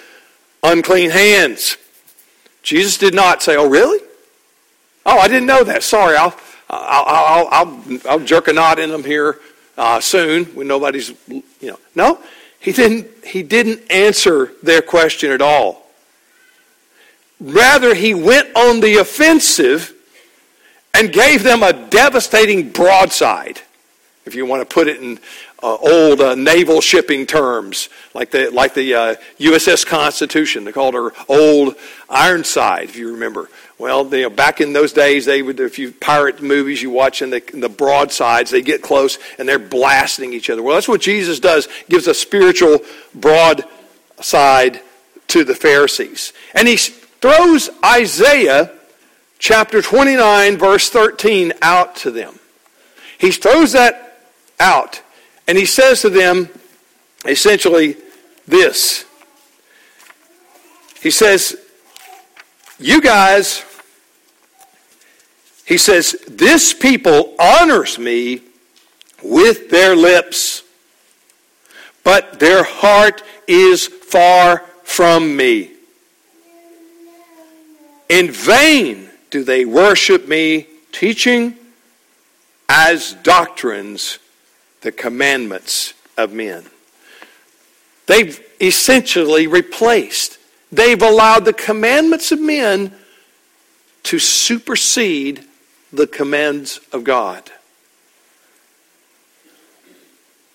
unclean 0.64 1.10
hands. 1.12 1.78
Jesus 2.64 2.98
did 2.98 3.14
not 3.14 3.42
say, 3.42 3.56
Oh, 3.56 3.70
really? 3.70 4.00
Oh, 5.06 5.18
I 5.18 5.28
didn't 5.28 5.48
know 5.48 5.64
that. 5.64 5.84
Sorry, 5.84 6.16
I'll, 6.16 6.36
I'll, 6.70 7.06
I'll, 7.06 7.48
I'll, 7.52 8.00
I'll 8.10 8.20
jerk 8.20 8.48
a 8.48 8.54
knot 8.54 8.80
in 8.80 8.90
them 8.90 9.04
here 9.04 9.40
uh, 9.78 10.00
soon 10.00 10.46
when 10.46 10.68
nobody's, 10.68 11.12
you 11.28 11.44
know. 11.62 11.80
No, 11.96 12.20
he 12.60 12.72
didn't, 12.72 13.08
he 13.26 13.42
didn't 13.42 13.90
answer 13.92 14.52
their 14.62 14.82
question 14.82 15.32
at 15.32 15.42
all. 15.42 15.88
Rather, 17.40 17.96
he 17.96 18.14
went 18.14 18.54
on 18.56 18.82
the 18.82 18.98
offensive 18.98 19.94
and 20.94 21.14
gave 21.14 21.44
them 21.44 21.64
a 21.64 21.72
devastating 21.72 22.70
broadside, 22.70 23.62
if 24.26 24.36
you 24.36 24.46
want 24.46 24.62
to 24.62 24.72
put 24.72 24.88
it 24.88 25.02
in 25.02 25.20
uh, 25.62 25.76
old 25.76 26.22
uh, 26.22 26.36
naval 26.36 26.82
shipping 26.82 27.26
terms, 27.26 27.90
like 28.14 28.32
the 28.32 28.50
like 28.50 28.74
the 28.74 28.94
uh, 28.94 29.16
USS 29.40 29.86
Constitution. 29.86 30.64
They 30.64 30.72
called 30.72 30.94
her 30.94 31.12
Old 31.28 31.76
Ironside, 32.10 32.86
if 32.86 32.96
you 32.96 33.12
remember. 33.12 33.50
Well, 33.78 34.06
you 34.14 34.24
know, 34.24 34.30
back 34.30 34.62
in 34.62 34.74
those 34.74 34.94
days, 34.94 35.26
they 35.26 35.42
would 35.42 35.60
if 35.60 35.80
you 35.80 35.92
pirate 35.92 36.42
movies 36.42 36.82
you 36.82 36.90
watch 36.90 37.22
in 37.22 37.30
the, 37.30 37.54
in 37.54 37.62
the 37.62 37.70
broadsides, 37.70 38.52
they 38.52 38.62
get 38.62 38.82
close 38.82 39.18
and 39.38 39.48
they're 39.48 39.60
blasting 39.60 40.34
each 40.34 40.50
other. 40.50 40.62
Well, 40.62 40.76
that's 40.76 40.88
what 40.88 41.02
Jesus 41.02 41.40
does. 41.40 41.68
Gives 41.90 42.08
a 42.08 42.14
spiritual 42.14 42.80
broadside 43.16 44.82
to 45.28 45.44
the 45.44 45.56
Pharisees, 45.56 46.34
and 46.54 46.68
he 46.68 46.78
throws 46.78 47.70
Isaiah 47.84 48.72
chapter 49.40 49.82
29 49.82 50.58
verse 50.58 50.90
13 50.90 51.54
out 51.62 51.96
to 51.98 52.12
them. 52.12 52.40
He 53.18 53.32
throws 53.32 53.74
that 53.74 54.22
out 54.60 55.02
and 55.50 55.58
he 55.58 55.66
says 55.66 56.02
to 56.04 56.12
them 56.12 56.48
essentially 57.26 57.98
this 58.48 59.04
He 61.02 61.10
says, 61.10 61.58
You 62.78 63.02
guys, 63.02 63.66
he 65.66 65.80
says, 65.80 66.12
this 66.28 66.72
people 66.72 67.34
honors 67.40 67.98
me 67.98 68.42
with 69.24 69.72
their 69.72 69.96
lips, 69.96 70.62
but 72.04 72.40
their 72.40 72.64
heart 72.64 73.24
is 73.48 73.88
far 73.88 74.60
from 74.84 75.36
me. 75.36 75.72
In 78.08 78.30
vain 78.30 79.10
do 79.32 79.44
they 79.44 79.66
worship 79.66 80.28
me, 80.28 80.68
teaching 80.92 81.56
as 82.68 83.14
doctrines 83.24 84.20
the 84.82 84.92
commandments 84.92 85.94
of 86.18 86.34
men. 86.34 86.66
They've 88.08 88.44
essentially 88.60 89.48
replaced, 89.48 90.38
they've 90.72 91.02
allowed 91.02 91.46
the 91.46 91.54
commandments 91.54 92.32
of 92.32 92.40
men 92.40 92.94
to 94.04 94.20
supersede 94.20 95.46
the 95.92 96.08
commands 96.08 96.80
of 96.92 97.04
God. 97.04 97.52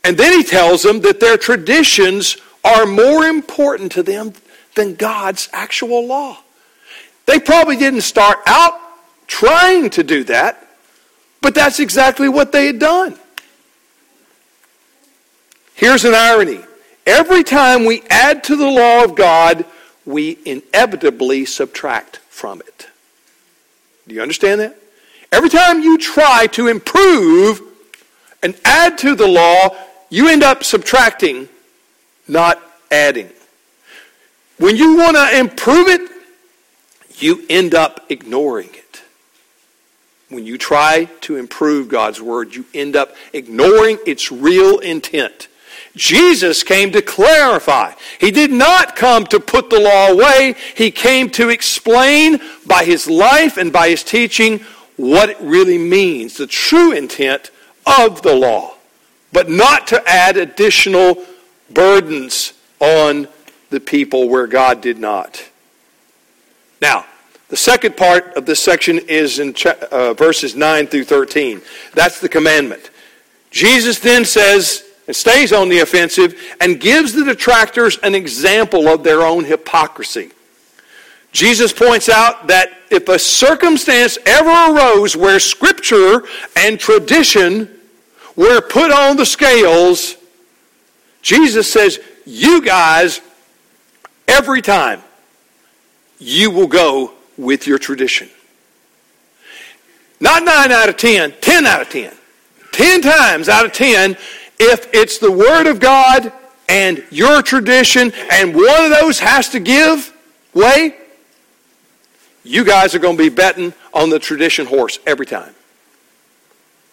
And 0.02 0.18
then 0.18 0.37
he 0.37 0.44
tells 0.44 0.82
them 0.82 1.00
that 1.00 1.20
their 1.20 1.38
traditions 1.38 2.37
are 2.62 2.87
more 2.87 3.24
important 3.24 3.92
to 3.92 4.02
them 4.02 4.34
than 4.74 4.94
God's 4.94 5.48
actual 5.52 6.06
law. 6.06 6.38
They 7.26 7.38
probably 7.38 7.76
didn't 7.76 8.02
start 8.02 8.38
out 8.46 8.78
trying 9.26 9.90
to 9.90 10.02
do 10.02 10.24
that, 10.24 10.66
but 11.40 11.54
that's 11.54 11.80
exactly 11.80 12.28
what 12.28 12.52
they 12.52 12.66
had 12.66 12.78
done. 12.78 13.18
Here's 15.74 16.04
an 16.04 16.14
irony. 16.14 16.60
Every 17.06 17.42
time 17.42 17.84
we 17.84 18.02
add 18.08 18.44
to 18.44 18.56
the 18.56 18.68
law 18.68 19.04
of 19.04 19.14
God, 19.14 19.64
we 20.06 20.38
inevitably 20.44 21.44
subtract 21.44 22.18
from 22.28 22.60
it. 22.60 22.87
Do 24.06 24.14
you 24.14 24.22
understand 24.22 24.60
that? 24.60 24.76
Every 25.32 25.50
time 25.50 25.80
you 25.80 25.98
try 25.98 26.46
to 26.52 26.68
improve 26.68 27.60
and 28.42 28.54
add 28.64 28.98
to 28.98 29.14
the 29.14 29.26
law, 29.26 29.76
you 30.10 30.28
end 30.28 30.44
up 30.44 30.62
subtracting, 30.62 31.48
not 32.28 32.62
adding. 32.90 33.30
When 34.58 34.76
you 34.76 34.96
want 34.96 35.16
to 35.16 35.38
improve 35.38 35.88
it, 35.88 36.08
you 37.16 37.44
end 37.50 37.74
up 37.74 38.04
ignoring 38.08 38.70
it. 38.72 39.02
When 40.28 40.46
you 40.46 40.56
try 40.56 41.06
to 41.22 41.37
improve 41.37 41.88
God's 41.88 42.20
Word, 42.20 42.54
you 42.54 42.64
end 42.72 42.94
up 42.94 43.14
ignoring 43.32 43.98
its 44.06 44.30
real 44.30 44.78
intent. 44.78 45.48
Jesus 45.96 46.64
came 46.64 46.90
to 46.92 47.02
clarify. 47.02 47.92
He 48.18 48.30
did 48.30 48.50
not 48.50 48.96
come 48.96 49.26
to 49.26 49.38
put 49.38 49.70
the 49.70 49.78
law 49.78 50.09
away. 50.09 50.57
He 50.74 50.90
came 50.90 51.30
to 51.30 51.50
explain 51.50 52.40
by 52.66 52.85
his 52.85 53.09
life 53.09 53.57
and 53.57 53.72
by 53.72 53.90
his 53.90 54.02
teaching 54.02 54.61
what 54.96 55.30
it 55.30 55.37
really 55.40 55.78
means, 55.78 56.37
the 56.37 56.46
true 56.46 56.92
intent 56.92 57.50
of 57.87 58.22
the 58.22 58.35
law, 58.35 58.74
but 59.33 59.48
not 59.48 59.87
to 59.88 60.02
add 60.09 60.37
additional 60.37 61.24
burdens 61.70 62.52
on 62.80 63.28
the 63.70 63.80
people 63.80 64.28
where 64.28 64.46
God 64.46 64.80
did 64.80 64.98
not. 64.98 65.48
Now, 66.80 67.07
the 67.48 67.57
second 67.57 67.96
part 67.96 68.35
of 68.37 68.46
this 68.46 68.61
section 68.61 68.98
is 68.98 69.38
in 69.38 69.54
uh, 69.90 70.14
verses 70.14 70.57
9 70.57 70.87
through 70.87 71.04
13. 71.04 71.61
That's 71.94 72.20
the 72.20 72.28
commandment. 72.28 72.90
Jesus 73.50 73.98
then 74.00 74.24
says, 74.24 74.85
and 75.06 75.14
stays 75.14 75.52
on 75.52 75.68
the 75.68 75.80
offensive, 75.80 76.34
and 76.60 76.80
gives 76.80 77.12
the 77.12 77.24
detractors 77.24 77.98
an 77.98 78.14
example 78.14 78.88
of 78.88 79.04
their 79.04 79.22
own 79.22 79.44
hypocrisy. 79.44 80.30
Jesus 81.32 81.72
points 81.72 82.08
out 82.08 82.46
that 82.46 82.78
if 82.90 83.08
a 83.08 83.18
circumstance 83.18 84.18
ever 84.24 84.48
arose 84.48 85.16
where 85.16 85.40
Scripture 85.40 86.22
and 86.56 86.78
tradition 86.78 87.68
were 88.36 88.60
put 88.60 88.92
on 88.92 89.16
the 89.16 89.26
scales, 89.26 90.16
Jesus 91.22 91.70
says, 91.70 91.98
You 92.24 92.62
guys, 92.62 93.20
every 94.28 94.62
time, 94.62 95.02
you 96.18 96.50
will 96.50 96.68
go 96.68 97.12
with 97.36 97.66
your 97.66 97.78
tradition. 97.78 98.28
Not 100.20 100.44
9 100.44 100.70
out 100.70 100.88
of 100.88 100.96
10, 100.96 101.34
10 101.40 101.66
out 101.66 101.82
of 101.82 101.88
10. 101.88 102.12
10 102.72 103.02
times 103.02 103.48
out 103.48 103.64
of 103.64 103.72
10, 103.72 104.16
if 104.58 104.88
it's 104.92 105.18
the 105.18 105.30
Word 105.30 105.66
of 105.66 105.80
God 105.80 106.32
and 106.68 107.04
your 107.10 107.42
tradition, 107.42 108.12
and 108.30 108.54
one 108.54 108.84
of 108.84 108.90
those 109.00 109.18
has 109.18 109.50
to 109.50 109.60
give 109.60 110.12
way, 110.54 110.96
you 112.42 112.64
guys 112.64 112.94
are 112.94 112.98
going 112.98 113.16
to 113.16 113.22
be 113.22 113.34
betting 113.34 113.74
on 113.92 114.10
the 114.10 114.18
tradition 114.18 114.66
horse 114.66 114.98
every 115.06 115.26
time. 115.26 115.54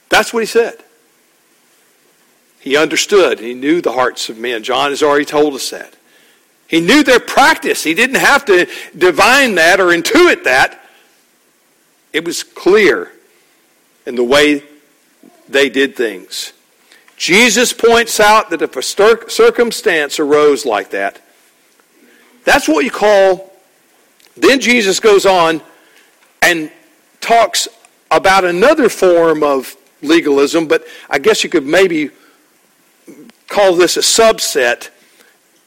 That's 0.10 0.34
what 0.34 0.42
he 0.42 0.48
said. 0.48 0.76
He 2.60 2.78
understood. 2.78 3.40
He 3.40 3.54
knew 3.54 3.82
the 3.82 3.92
hearts 3.92 4.30
of 4.30 4.38
men. 4.38 4.64
John 4.64 4.92
has 4.92 5.02
already 5.02 5.26
told 5.26 5.56
us 5.56 5.70
that. 5.72 5.96
He 6.68 6.80
knew 6.80 7.04
their 7.04 7.20
practice. 7.20 7.84
He 7.84 7.94
didn't 7.94 8.18
have 8.18 8.46
to 8.46 8.68
divine 8.98 9.56
that 9.56 9.80
or 9.80 9.88
intuit 9.88 10.44
that. 10.46 10.80
It 12.14 12.24
was 12.24 12.44
clear 12.44 13.12
in 14.06 14.16
the 14.16 14.24
way 14.24 14.64
they 15.50 15.70
did 15.70 15.96
things. 15.96 16.54
Jesus 17.22 17.72
points 17.72 18.20
out 18.20 18.50
that 18.50 18.64
if 18.64 18.76
a 18.76 18.82
circumstance 18.82 20.20
arose 20.20 20.66
like 20.66 20.90
that, 20.90 21.22
that's 22.46 22.68
what 22.68 22.84
you 22.84 22.90
call. 22.90 23.54
Then 24.36 24.60
Jesus 24.60 25.00
goes 25.00 25.28
on 25.28 25.62
and 26.42 26.72
talks 27.20 27.68
about 28.10 28.44
another 28.44 28.90
form 28.90 29.44
of 29.44 29.78
legalism, 30.02 30.68
but 30.68 30.84
I 31.12 31.20
guess 31.20 31.44
you 31.44 31.52
could 31.52 31.64
maybe 31.64 32.10
call 33.48 33.76
this 33.76 33.98
a 33.98 34.00
subset. 34.00 34.90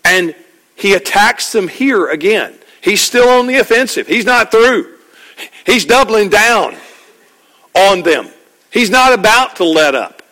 And 0.05 0.35
he 0.75 0.95
attacks 0.95 1.53
them 1.53 1.69
here 1.69 2.09
again. 2.09 2.59
He's 2.81 3.01
still 3.01 3.29
on 3.29 3.47
the 3.47 3.59
offensive. 3.59 4.09
He's 4.09 4.27
not 4.27 4.51
through. 4.51 4.93
He's 5.65 5.85
doubling 5.85 6.31
down 6.31 6.75
on 7.77 8.03
them. 8.03 8.31
He's 8.73 8.91
not 8.91 9.13
about 9.13 9.55
to 9.57 9.65
let 9.65 9.95
up. 9.95 10.23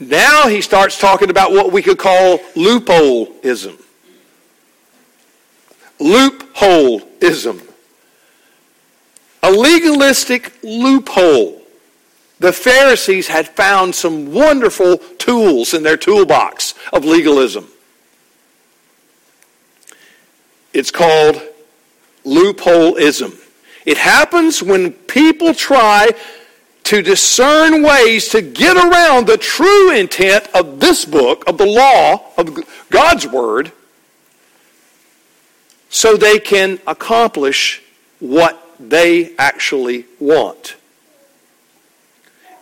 Now 0.00 0.48
he 0.48 0.62
starts 0.62 0.98
talking 0.98 1.28
about 1.28 1.52
what 1.52 1.72
we 1.72 1.82
could 1.82 1.98
call 1.98 2.38
loopholeism. 2.54 3.78
Loopholeism. 6.00 7.62
A 9.42 9.50
legalistic 9.50 10.54
loophole. 10.62 11.60
The 12.38 12.52
Pharisees 12.54 13.28
had 13.28 13.48
found 13.48 13.94
some 13.94 14.32
wonderful 14.32 14.96
tools 15.18 15.74
in 15.74 15.82
their 15.82 15.98
toolbox 15.98 16.74
of 16.94 17.04
legalism. 17.04 17.68
It's 20.72 20.90
called 20.90 21.42
loopholeism. 22.24 23.36
It 23.84 23.98
happens 23.98 24.62
when 24.62 24.92
people 24.92 25.52
try 25.52 26.10
to 26.90 27.02
discern 27.02 27.84
ways 27.84 28.30
to 28.30 28.42
get 28.42 28.76
around 28.76 29.28
the 29.28 29.36
true 29.36 29.92
intent 29.92 30.44
of 30.52 30.80
this 30.80 31.04
book, 31.04 31.44
of 31.46 31.56
the 31.56 31.64
law, 31.64 32.20
of 32.36 32.58
God's 32.90 33.28
Word, 33.28 33.70
so 35.88 36.16
they 36.16 36.40
can 36.40 36.80
accomplish 36.88 37.80
what 38.18 38.60
they 38.80 39.36
actually 39.36 40.04
want. 40.18 40.74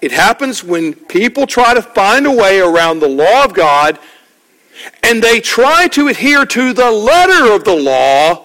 It 0.03 0.13
happens 0.13 0.63
when 0.63 0.93
people 0.93 1.47
try 1.47 1.73
to 1.73 1.81
find 1.81 2.27
a 2.27 2.31
way 2.31 2.61
around 2.61 2.99
the 2.99 3.09
law 3.09 3.45
of 3.47 3.55
God 3.55 3.99
and 5.03 5.23
they 5.23 5.41
try 5.41 5.89
to 5.89 6.09
adhere 6.09 6.45
to 6.45 6.75
the 6.75 6.91
letter 6.91 7.55
of 7.55 7.65
the 7.65 7.75
law, 7.75 8.45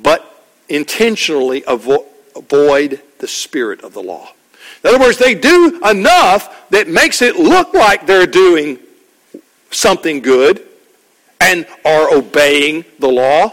but 0.00 0.44
intentionally 0.68 1.62
avo- 1.62 2.06
avoid 2.36 3.00
the 3.22 3.28
spirit 3.28 3.82
of 3.82 3.94
the 3.94 4.02
law. 4.02 4.28
In 4.82 4.90
other 4.90 4.98
words, 4.98 5.16
they 5.16 5.34
do 5.34 5.80
enough 5.88 6.68
that 6.70 6.88
makes 6.88 7.22
it 7.22 7.36
look 7.36 7.72
like 7.72 8.04
they're 8.04 8.26
doing 8.26 8.80
something 9.70 10.20
good 10.20 10.66
and 11.40 11.64
are 11.84 12.12
obeying 12.12 12.84
the 12.98 13.06
law. 13.06 13.52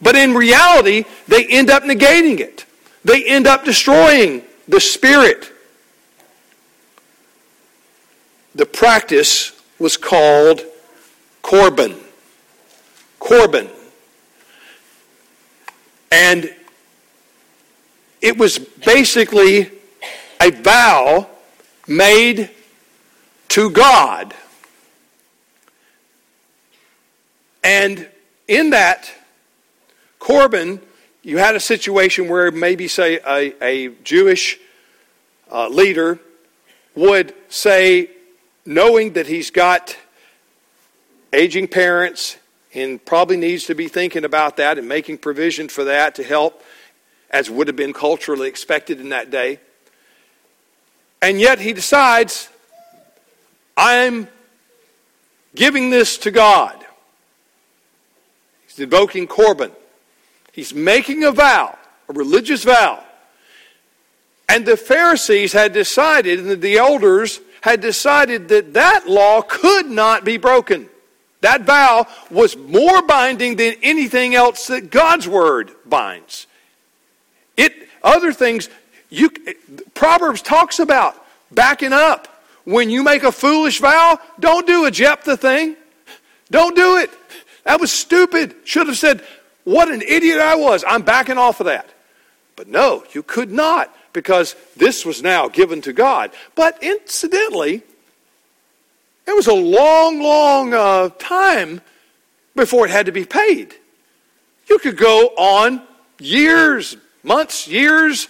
But 0.00 0.14
in 0.14 0.32
reality, 0.32 1.06
they 1.26 1.44
end 1.48 1.70
up 1.70 1.82
negating 1.82 2.38
it. 2.38 2.66
They 3.04 3.24
end 3.24 3.48
up 3.48 3.64
destroying 3.64 4.44
the 4.68 4.78
spirit. 4.78 5.52
The 8.54 8.64
practice 8.64 9.60
was 9.80 9.96
called 9.96 10.62
Corban. 11.42 11.96
Corban. 13.18 13.68
And 16.12 16.54
it 18.20 18.38
was 18.38 18.58
basically 18.58 19.70
a 20.40 20.50
vow 20.50 21.28
made 21.86 22.50
to 23.48 23.70
God. 23.70 24.34
And 27.62 28.08
in 28.48 28.70
that, 28.70 29.10
Corban, 30.18 30.80
you 31.22 31.38
had 31.38 31.54
a 31.54 31.60
situation 31.60 32.28
where 32.28 32.50
maybe, 32.50 32.88
say, 32.88 33.20
a, 33.26 33.54
a 33.62 33.88
Jewish 34.02 34.58
uh, 35.50 35.68
leader 35.68 36.18
would 36.94 37.34
say, 37.48 38.10
knowing 38.64 39.12
that 39.14 39.26
he's 39.26 39.50
got 39.50 39.96
aging 41.32 41.68
parents 41.68 42.36
and 42.74 43.04
probably 43.04 43.36
needs 43.36 43.66
to 43.66 43.74
be 43.74 43.88
thinking 43.88 44.24
about 44.24 44.56
that 44.56 44.78
and 44.78 44.88
making 44.88 45.18
provision 45.18 45.68
for 45.68 45.84
that 45.84 46.14
to 46.14 46.22
help 46.22 46.62
as 47.30 47.50
would 47.50 47.68
have 47.68 47.76
been 47.76 47.92
culturally 47.92 48.48
expected 48.48 49.00
in 49.00 49.10
that 49.10 49.30
day. 49.30 49.60
And 51.22 51.40
yet 51.40 51.58
he 51.58 51.72
decides, 51.72 52.48
I'm 53.76 54.28
giving 55.54 55.90
this 55.90 56.18
to 56.18 56.30
God. 56.30 56.76
He's 58.66 58.78
invoking 58.78 59.26
Corban. 59.26 59.72
He's 60.52 60.74
making 60.74 61.24
a 61.24 61.32
vow, 61.32 61.78
a 62.08 62.12
religious 62.12 62.64
vow. 62.64 63.04
And 64.48 64.66
the 64.66 64.76
Pharisees 64.76 65.52
had 65.52 65.72
decided, 65.72 66.40
and 66.40 66.60
the 66.60 66.78
elders 66.78 67.40
had 67.60 67.80
decided 67.80 68.48
that 68.48 68.74
that 68.74 69.06
law 69.06 69.42
could 69.42 69.86
not 69.86 70.24
be 70.24 70.38
broken. 70.38 70.88
That 71.42 71.62
vow 71.62 72.06
was 72.30 72.56
more 72.56 73.02
binding 73.02 73.56
than 73.56 73.74
anything 73.82 74.34
else 74.34 74.66
that 74.66 74.90
God's 74.90 75.28
word 75.28 75.70
binds. 75.86 76.46
It 77.60 77.88
other 78.02 78.32
things 78.32 78.68
you 79.10 79.30
Proverbs 79.94 80.40
talks 80.40 80.78
about 80.78 81.14
backing 81.50 81.92
up. 81.92 82.26
When 82.64 82.88
you 82.90 83.02
make 83.02 83.22
a 83.22 83.32
foolish 83.32 83.80
vow, 83.80 84.18
don't 84.38 84.66
do 84.66 84.84
a 84.84 84.90
Jephthah 84.90 85.36
thing. 85.36 85.76
Don't 86.50 86.74
do 86.76 86.96
it. 86.96 87.10
That 87.64 87.80
was 87.80 87.92
stupid. 87.92 88.54
Should 88.64 88.86
have 88.86 88.96
said, 88.96 89.22
What 89.64 89.90
an 89.90 90.02
idiot 90.02 90.38
I 90.38 90.54
was. 90.54 90.84
I'm 90.86 91.02
backing 91.02 91.38
off 91.38 91.60
of 91.60 91.66
that. 91.66 91.88
But 92.56 92.68
no, 92.68 93.04
you 93.12 93.22
could 93.22 93.50
not 93.50 93.94
because 94.12 94.56
this 94.76 95.04
was 95.04 95.22
now 95.22 95.48
given 95.48 95.80
to 95.82 95.92
God. 95.92 96.30
But 96.54 96.82
incidentally, 96.82 97.82
it 99.26 99.36
was 99.36 99.46
a 99.46 99.54
long, 99.54 100.20
long 100.22 100.74
uh, 100.74 101.10
time 101.18 101.80
before 102.56 102.84
it 102.86 102.90
had 102.90 103.06
to 103.06 103.12
be 103.12 103.24
paid. 103.24 103.74
You 104.68 104.78
could 104.78 104.96
go 104.96 105.28
on 105.36 105.82
years, 106.18 106.96
months, 107.22 107.68
years, 107.68 108.28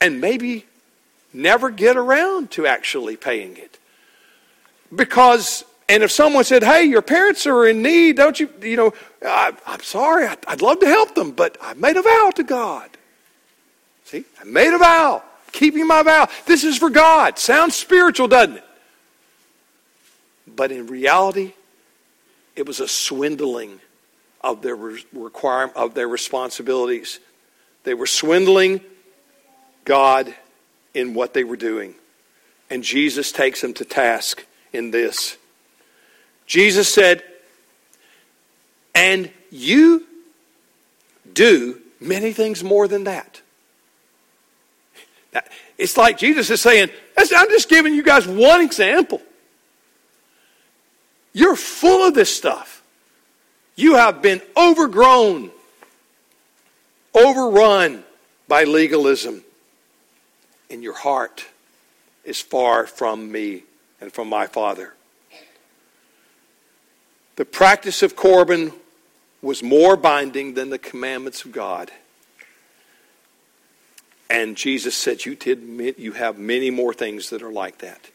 and 0.00 0.20
maybe 0.20 0.66
never 1.32 1.70
get 1.70 1.96
around 1.96 2.50
to 2.52 2.66
actually 2.66 3.16
paying 3.16 3.56
it. 3.56 3.78
Because, 4.94 5.64
and 5.88 6.02
if 6.02 6.10
someone 6.10 6.44
said, 6.44 6.62
hey, 6.62 6.84
your 6.84 7.02
parents 7.02 7.46
are 7.46 7.66
in 7.66 7.82
need, 7.82 8.16
don't 8.16 8.38
you, 8.40 8.48
you 8.62 8.76
know, 8.76 8.92
I, 9.24 9.52
am 9.66 9.80
sorry, 9.80 10.26
I'd 10.46 10.62
love 10.62 10.80
to 10.80 10.86
help 10.86 11.14
them, 11.14 11.32
but 11.32 11.56
I 11.60 11.74
made 11.74 11.96
a 11.96 12.02
vow 12.02 12.32
to 12.36 12.42
God. 12.42 12.90
See, 14.04 14.24
I 14.40 14.44
made 14.44 14.74
a 14.74 14.78
vow, 14.78 15.22
keeping 15.52 15.86
my 15.86 16.02
vow. 16.02 16.28
This 16.46 16.64
is 16.64 16.76
for 16.76 16.90
God. 16.90 17.38
Sounds 17.38 17.76
spiritual, 17.76 18.26
doesn't 18.26 18.56
it? 18.56 18.64
But 20.48 20.72
in 20.72 20.88
reality, 20.88 21.52
it 22.56 22.66
was 22.66 22.80
a 22.80 22.88
swindling 22.88 23.80
of 24.40 24.62
their 24.62 24.76
requirement 24.76 25.76
of 25.76 25.94
their 25.94 26.08
responsibilities. 26.08 27.20
They 27.84 27.94
were 27.94 28.06
swindling 28.06 28.80
God 29.84 30.34
in 30.94 31.14
what 31.14 31.34
they 31.34 31.44
were 31.44 31.56
doing. 31.56 31.94
And 32.68 32.84
Jesus 32.84 33.32
takes 33.32 33.60
them 33.60 33.74
to 33.74 33.84
task 33.84 34.46
in 34.72 34.90
this. 34.90 35.36
Jesus 36.46 36.92
said, 36.92 37.22
And 38.94 39.30
you 39.50 40.06
do 41.32 41.80
many 42.00 42.32
things 42.32 42.62
more 42.62 42.88
than 42.88 43.04
that. 43.04 43.40
It's 45.78 45.96
like 45.96 46.18
Jesus 46.18 46.50
is 46.50 46.60
saying, 46.60 46.90
I'm 47.16 47.48
just 47.48 47.68
giving 47.68 47.94
you 47.94 48.02
guys 48.02 48.26
one 48.26 48.60
example. 48.60 49.22
You're 51.32 51.56
full 51.56 52.06
of 52.06 52.14
this 52.14 52.34
stuff. 52.34 52.82
You 53.76 53.94
have 53.94 54.20
been 54.20 54.42
overgrown, 54.56 55.50
overrun 57.14 58.04
by 58.48 58.64
legalism 58.64 59.44
and 60.70 60.82
your 60.82 60.94
heart 60.94 61.46
is 62.24 62.40
far 62.40 62.86
from 62.86 63.30
me 63.30 63.64
and 64.00 64.12
from 64.12 64.28
my 64.28 64.46
Father. 64.46 64.94
The 67.36 67.44
practice 67.44 68.02
of 68.02 68.16
Corban 68.16 68.72
was 69.42 69.62
more 69.62 69.96
binding 69.96 70.54
than 70.54 70.70
the 70.70 70.78
commandments 70.78 71.44
of 71.44 71.52
God. 71.52 71.90
And 74.28 74.56
Jesus 74.56 74.94
said, 74.94 75.24
You 75.24 75.34
did 75.34 75.94
you 75.98 76.12
have 76.12 76.38
many 76.38 76.70
more 76.70 76.94
things 76.94 77.30
that 77.30 77.42
are 77.42 77.52
like 77.52 77.78
that. 77.78 78.10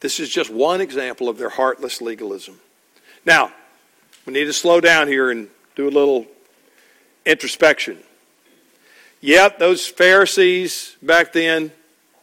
This 0.00 0.20
is 0.20 0.28
just 0.28 0.50
one 0.50 0.80
example 0.80 1.28
of 1.28 1.38
their 1.38 1.48
heartless 1.48 2.00
legalism. 2.00 2.60
Now, 3.24 3.52
we 4.26 4.32
need 4.32 4.44
to 4.44 4.52
slow 4.52 4.80
down 4.80 5.08
here 5.08 5.30
and 5.30 5.48
do 5.74 5.88
a 5.88 5.90
little 5.90 6.26
introspection. 7.24 7.98
Yep, 9.20 9.58
those 9.58 9.86
Pharisees 9.86 10.96
back 11.00 11.32
then, 11.32 11.70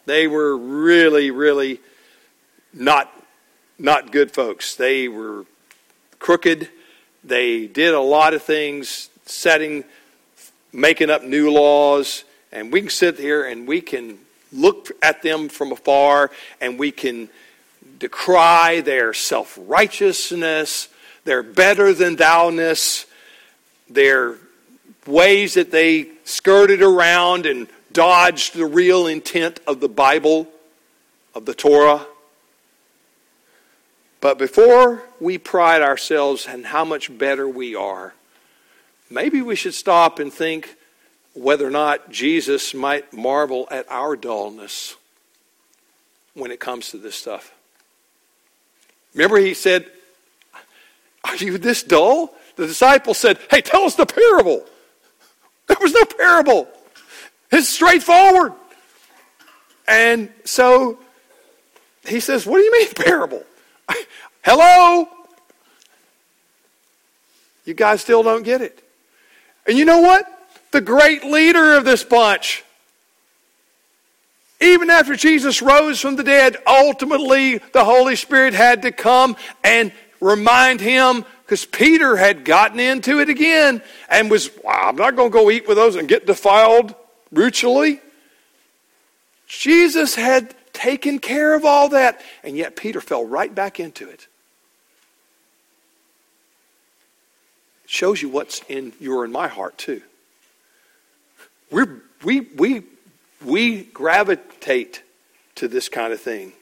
they 0.05 0.27
were 0.27 0.57
really, 0.57 1.31
really 1.31 1.79
not, 2.73 3.09
not 3.77 4.11
good 4.11 4.31
folks. 4.31 4.75
They 4.75 5.07
were 5.07 5.45
crooked. 6.19 6.69
They 7.23 7.67
did 7.67 7.93
a 7.93 7.99
lot 7.99 8.33
of 8.33 8.43
things, 8.43 9.09
setting, 9.25 9.83
making 10.73 11.09
up 11.09 11.23
new 11.23 11.51
laws. 11.51 12.25
And 12.51 12.71
we 12.73 12.81
can 12.81 12.89
sit 12.89 13.17
here 13.17 13.45
and 13.45 13.67
we 13.67 13.81
can 13.81 14.17
look 14.51 14.91
at 15.01 15.21
them 15.21 15.47
from 15.47 15.71
afar 15.71 16.31
and 16.59 16.79
we 16.79 16.91
can 16.91 17.29
decry 17.99 18.81
their 18.81 19.13
self 19.13 19.57
righteousness, 19.61 20.89
their 21.23 21.43
better 21.43 21.93
than 21.93 22.15
thou-ness, 22.15 23.05
their 23.89 24.37
ways 25.05 25.55
that 25.55 25.71
they 25.71 26.09
skirted 26.23 26.81
around 26.81 27.45
and 27.45 27.67
dodged 27.91 28.55
the 28.55 28.65
real 28.65 29.07
intent 29.07 29.59
of 29.65 29.79
the 29.79 29.89
Bible, 29.89 30.47
of 31.33 31.45
the 31.45 31.53
Torah. 31.53 32.05
But 34.21 34.37
before 34.37 35.03
we 35.19 35.37
pride 35.37 35.81
ourselves 35.81 36.45
in 36.45 36.65
how 36.65 36.83
much 36.85 37.17
better 37.17 37.47
we 37.47 37.75
are, 37.75 38.13
maybe 39.09 39.41
we 39.41 39.55
should 39.55 39.73
stop 39.73 40.19
and 40.19 40.31
think 40.31 40.75
whether 41.33 41.65
or 41.65 41.71
not 41.71 42.09
Jesus 42.09 42.73
might 42.73 43.13
marvel 43.13 43.67
at 43.71 43.89
our 43.89 44.15
dullness 44.15 44.95
when 46.33 46.51
it 46.51 46.59
comes 46.59 46.89
to 46.89 46.97
this 46.97 47.15
stuff. 47.15 47.53
Remember, 49.13 49.37
he 49.37 49.53
said, 49.53 49.89
Are 51.23 51.35
you 51.37 51.57
this 51.57 51.83
dull? 51.83 52.35
The 52.55 52.67
disciples 52.67 53.17
said, 53.17 53.39
Hey, 53.49 53.61
tell 53.61 53.83
us 53.83 53.95
the 53.95 54.05
parable. 54.05 54.65
There 55.69 55.77
was 55.79 55.93
no 55.93 56.03
parable. 56.03 56.67
It's 57.51 57.69
straightforward. 57.69 58.53
And 59.87 60.29
so 60.43 60.99
he 62.05 62.19
says, 62.19 62.45
What 62.45 62.57
do 62.57 62.63
you 62.63 62.71
mean 62.71 62.89
parable? 62.95 63.43
Hello? 64.43 65.07
You 67.65 67.73
guys 67.75 68.01
still 68.01 68.23
don't 68.23 68.43
get 68.43 68.61
it. 68.61 68.83
And 69.67 69.77
you 69.77 69.85
know 69.85 69.99
what? 69.99 70.25
The 70.71 70.81
great 70.81 71.23
leader 71.23 71.75
of 71.75 71.85
this 71.85 72.03
bunch, 72.03 72.63
even 74.59 74.89
after 74.89 75.15
Jesus 75.15 75.61
rose 75.61 75.99
from 75.99 76.15
the 76.15 76.23
dead, 76.23 76.57
ultimately 76.65 77.59
the 77.73 77.85
Holy 77.85 78.15
Spirit 78.15 78.53
had 78.53 78.81
to 78.83 78.91
come 78.91 79.35
and 79.63 79.91
remind 80.19 80.81
him 80.81 81.25
because 81.49 81.65
Peter 81.65 82.15
had 82.15 82.45
gotten 82.45 82.79
into 82.79 83.19
it 83.19 83.27
again 83.27 83.81
and 84.07 84.29
was, 84.29 84.51
I'm 84.69 84.95
not 84.95 85.15
going 85.15 85.31
to 85.31 85.33
go 85.33 85.49
eat 85.49 85.67
with 85.67 85.77
those 85.77 85.95
and 85.95 86.07
get 86.07 86.27
defiled 86.27 86.93
ritually. 87.31 88.01
Jesus 89.47 90.13
had 90.13 90.53
taken 90.73 91.17
care 91.17 91.55
of 91.55 91.65
all 91.65 91.89
that, 91.89 92.21
and 92.43 92.55
yet 92.55 92.75
Peter 92.75 93.01
fell 93.01 93.25
right 93.25 93.53
back 93.53 93.79
into 93.79 94.07
it. 94.07 94.27
It 97.83 97.89
shows 97.89 98.21
you 98.21 98.29
what's 98.29 98.61
in 98.69 98.93
your 98.99 99.23
and 99.23 99.33
my 99.33 99.47
heart, 99.47 99.75
too. 99.79 100.03
We're, 101.71 102.03
we, 102.23 102.41
we, 102.41 102.83
we 103.43 103.85
gravitate 103.85 105.01
to 105.55 105.67
this 105.67 105.89
kind 105.89 106.13
of 106.13 106.21
thing. 106.21 106.53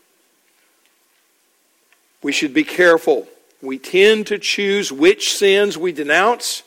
We 2.23 2.31
should 2.31 2.53
be 2.53 2.63
careful 2.63 3.27
we 3.61 3.79
tend 3.79 4.27
to 4.27 4.37
choose 4.37 4.91
which 4.91 5.33
sins 5.33 5.77
we 5.77 5.91
denounce 5.91 6.63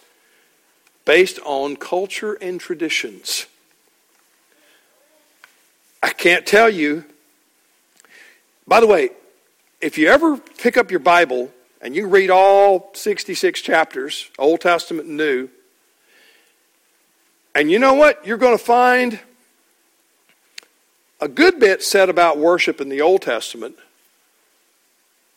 based 1.05 1.39
on 1.45 1.77
culture 1.77 2.35
and 2.35 2.61
traditions. 2.61 3.47
I 6.03 6.11
can't 6.11 6.47
tell 6.47 6.69
you. 6.69 7.05
By 8.67 8.81
the 8.81 8.87
way, 8.87 9.11
if 9.81 9.99
you 9.99 10.09
ever 10.09 10.37
pick 10.37 10.77
up 10.77 10.91
your 10.91 11.01
Bible 11.01 11.51
and 11.81 11.95
you 11.95 12.07
read 12.07 12.31
all 12.31 12.91
66 12.95 13.61
chapters, 13.61 14.31
Old 14.39 14.61
Testament 14.61 15.09
and 15.09 15.17
New, 15.17 15.49
and 17.55 17.71
you 17.71 17.79
know 17.79 17.95
what? 17.95 18.25
You're 18.27 18.39
going 18.39 18.57
to 18.57 18.63
find 18.63 19.19
a 21.21 21.29
good 21.29 21.59
bit 21.59 21.83
said 21.83 22.09
about 22.09 22.39
worship 22.39 22.81
in 22.81 22.89
the 22.89 23.01
Old 23.01 23.23
Testament 23.23 23.77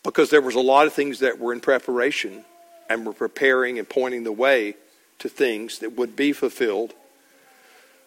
because 0.04 0.30
there 0.30 0.42
was 0.42 0.54
a 0.54 0.60
lot 0.60 0.86
of 0.86 0.92
things 0.92 1.18
that 1.20 1.40
were 1.40 1.52
in 1.52 1.60
preparation 1.60 2.44
and 2.88 3.04
were 3.04 3.12
preparing 3.12 3.78
and 3.78 3.88
pointing 3.88 4.22
the 4.22 4.32
way 4.32 4.76
to 5.18 5.28
things 5.28 5.80
that 5.80 5.96
would 5.96 6.14
be 6.14 6.32
fulfilled. 6.32 6.92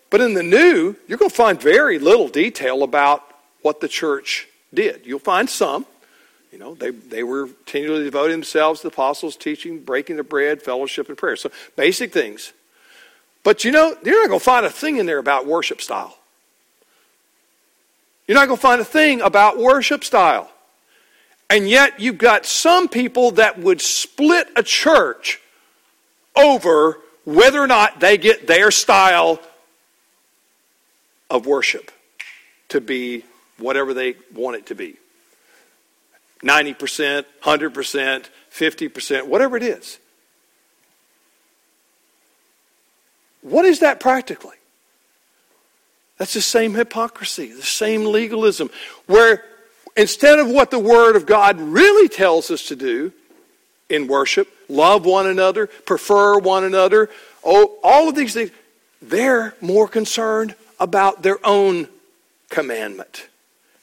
But 0.10 0.22
in 0.22 0.34
the 0.36 0.44
new, 0.44 0.96
you're 1.08 1.18
going 1.18 1.30
to 1.30 1.36
find 1.36 1.60
very 1.60 2.00
little 2.00 2.30
detail 2.30 2.84
about 2.84 3.24
what 3.62 3.82
the 3.82 3.88
church 3.88 4.48
did. 4.74 5.02
You'll 5.06 5.20
find 5.20 5.50
some. 5.50 5.86
You 6.52 6.60
know, 6.60 6.76
they, 6.76 6.92
they 6.92 7.24
were 7.24 7.48
continually 7.66 8.06
devoting 8.06 8.32
themselves 8.32 8.80
to 8.82 8.88
the 8.88 8.94
apostles' 8.94 9.36
teaching, 9.36 9.80
breaking 9.80 10.16
the 10.16 10.24
bread, 10.24 10.62
fellowship, 10.62 11.10
and 11.10 11.18
prayer. 11.18 11.36
So 11.36 11.52
basic 11.76 12.14
things. 12.14 12.54
But 13.44 13.64
you 13.64 13.72
know, 13.72 13.96
you're 14.04 14.22
not 14.22 14.30
going 14.30 14.40
to 14.40 14.46
find 14.46 14.66
a 14.66 14.70
thing 14.70 14.98
in 14.98 15.06
there 15.06 15.18
about 15.18 15.46
worship 15.46 15.82
style. 15.82 16.18
You're 18.28 18.36
not 18.36 18.48
going 18.48 18.58
to 18.58 18.62
find 18.62 18.82
a 18.82 18.86
thing 18.86 19.22
about 19.22 19.58
worship 19.58 20.04
style. 20.04 20.52
And 21.50 21.70
yet, 21.70 22.00
you've 22.00 22.18
got 22.18 22.46
some 22.46 22.90
people 22.90 23.32
that 23.32 23.58
would 23.58 23.82
split 23.82 24.50
a 24.56 24.64
church 24.64 25.42
over 26.36 27.00
whether 27.24 27.62
or 27.62 27.68
not 27.68 28.00
they 28.00 28.18
get 28.18 28.48
their 28.48 28.72
style 28.72 29.40
of 31.30 31.46
worship 31.46 31.92
to 32.70 32.82
be 32.82 33.24
whatever 33.58 33.94
they 33.94 34.16
want 34.34 34.56
it 34.58 34.66
to 34.68 34.76
be 34.76 34.98
90%, 36.44 37.26
100%, 37.42 38.26
50%, 38.52 39.28
whatever 39.28 39.58
it 39.58 39.64
is. 39.64 40.00
What 43.42 43.66
is 43.66 43.80
that 43.80 44.00
practically? 44.00 44.56
That's 46.18 46.34
the 46.34 46.42
same 46.42 46.74
hypocrisy, 46.74 47.52
the 47.52 47.62
same 47.62 48.06
legalism, 48.06 48.70
where 49.06 49.44
instead 49.98 50.40
of 50.40 50.48
what 50.48 50.72
the 50.72 50.80
Word 50.80 51.16
of 51.18 51.26
God 51.26 51.60
really 51.60 52.08
tells 52.08 52.50
us 52.52 52.68
to 52.68 52.76
do 52.76 53.12
in 53.90 54.08
worship, 54.08 54.48
love 54.70 55.06
one 55.06 55.28
another, 55.28 55.68
prefer 55.68 56.40
one 56.40 56.64
another, 56.64 57.10
oh, 57.44 57.78
all 57.84 58.08
of 58.08 58.16
these 58.16 58.34
things, 58.34 58.52
they're 59.02 59.56
more 59.60 59.88
concerned 59.88 60.56
about 60.80 61.24
their 61.24 61.46
own 61.46 61.88
commandment 62.50 63.28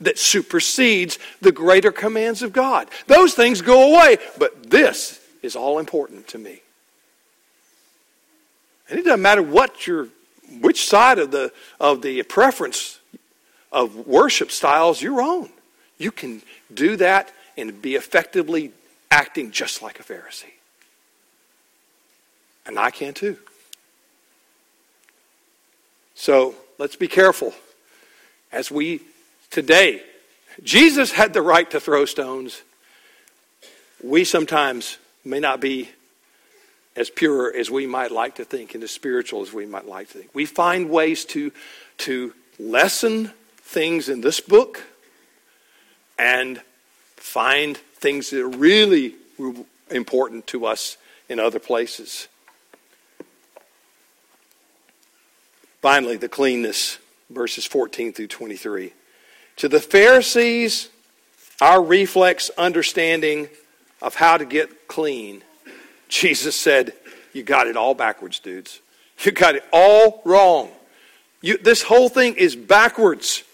that 0.00 0.18
supersedes 0.18 1.18
the 1.40 1.52
greater 1.52 1.92
commands 1.92 2.42
of 2.42 2.52
God. 2.52 2.88
Those 3.06 3.34
things 3.34 3.60
go 3.60 3.94
away, 3.94 4.18
but 4.38 4.70
this 4.70 5.20
is 5.42 5.56
all 5.56 5.78
important 5.78 6.28
to 6.28 6.38
me. 6.38 6.60
And 8.88 8.98
it 8.98 9.04
doesn't 9.04 9.22
matter 9.22 9.42
what 9.42 9.86
your 9.86 10.08
which 10.60 10.86
side 10.86 11.18
of 11.18 11.30
the 11.30 11.52
of 11.80 12.02
the 12.02 12.22
preference 12.24 13.00
of 13.72 14.06
worship 14.06 14.50
styles 14.50 15.00
you're 15.00 15.22
on. 15.22 15.48
You 15.98 16.10
can 16.10 16.42
do 16.72 16.96
that 16.96 17.32
and 17.56 17.80
be 17.80 17.94
effectively 17.94 18.72
acting 19.10 19.50
just 19.50 19.82
like 19.82 20.00
a 20.00 20.02
Pharisee. 20.02 20.44
And 22.66 22.78
I 22.78 22.90
can 22.90 23.14
too. 23.14 23.36
So 26.14 26.54
let's 26.78 26.96
be 26.96 27.08
careful 27.08 27.54
as 28.52 28.70
we 28.70 29.02
today, 29.50 30.02
Jesus 30.62 31.12
had 31.12 31.32
the 31.32 31.42
right 31.42 31.68
to 31.70 31.80
throw 31.80 32.04
stones. 32.04 32.62
We 34.02 34.24
sometimes 34.24 34.98
may 35.24 35.40
not 35.40 35.60
be 35.60 35.90
as 36.96 37.10
pure 37.10 37.54
as 37.54 37.70
we 37.70 37.86
might 37.86 38.12
like 38.12 38.36
to 38.36 38.44
think 38.44 38.74
and 38.74 38.84
as 38.84 38.92
spiritual 38.92 39.42
as 39.42 39.52
we 39.52 39.66
might 39.66 39.86
like 39.86 40.08
to 40.08 40.18
think. 40.18 40.30
We 40.32 40.46
find 40.46 40.88
ways 40.88 41.24
to, 41.26 41.50
to 41.98 42.32
lessen 42.58 43.32
things 43.56 44.08
in 44.08 44.20
this 44.20 44.40
book 44.40 44.82
and 46.18 46.60
find 47.16 47.76
things 47.76 48.30
that 48.30 48.40
are 48.40 48.48
really 48.48 49.14
important 49.90 50.46
to 50.48 50.66
us 50.66 50.96
in 51.28 51.40
other 51.40 51.58
places. 51.58 52.28
Finally, 55.80 56.16
the 56.16 56.28
cleanness, 56.28 56.98
verses 57.30 57.66
14 57.66 58.12
through 58.12 58.26
23. 58.26 58.92
To 59.56 59.68
the 59.68 59.80
Pharisees, 59.80 60.88
our 61.60 61.82
reflex 61.82 62.50
understanding 62.56 63.48
of 64.00 64.14
how 64.14 64.36
to 64.36 64.44
get 64.44 64.88
clean, 64.88 65.42
Jesus 66.08 66.56
said, 66.56 66.94
You 67.32 67.42
got 67.42 67.66
it 67.66 67.76
all 67.76 67.94
backwards, 67.94 68.38
dudes. 68.38 68.80
You 69.20 69.32
got 69.32 69.54
it 69.54 69.64
all 69.72 70.22
wrong. 70.24 70.70
You, 71.40 71.58
this 71.58 71.82
whole 71.82 72.08
thing 72.08 72.36
is 72.36 72.56
backwards. 72.56 73.44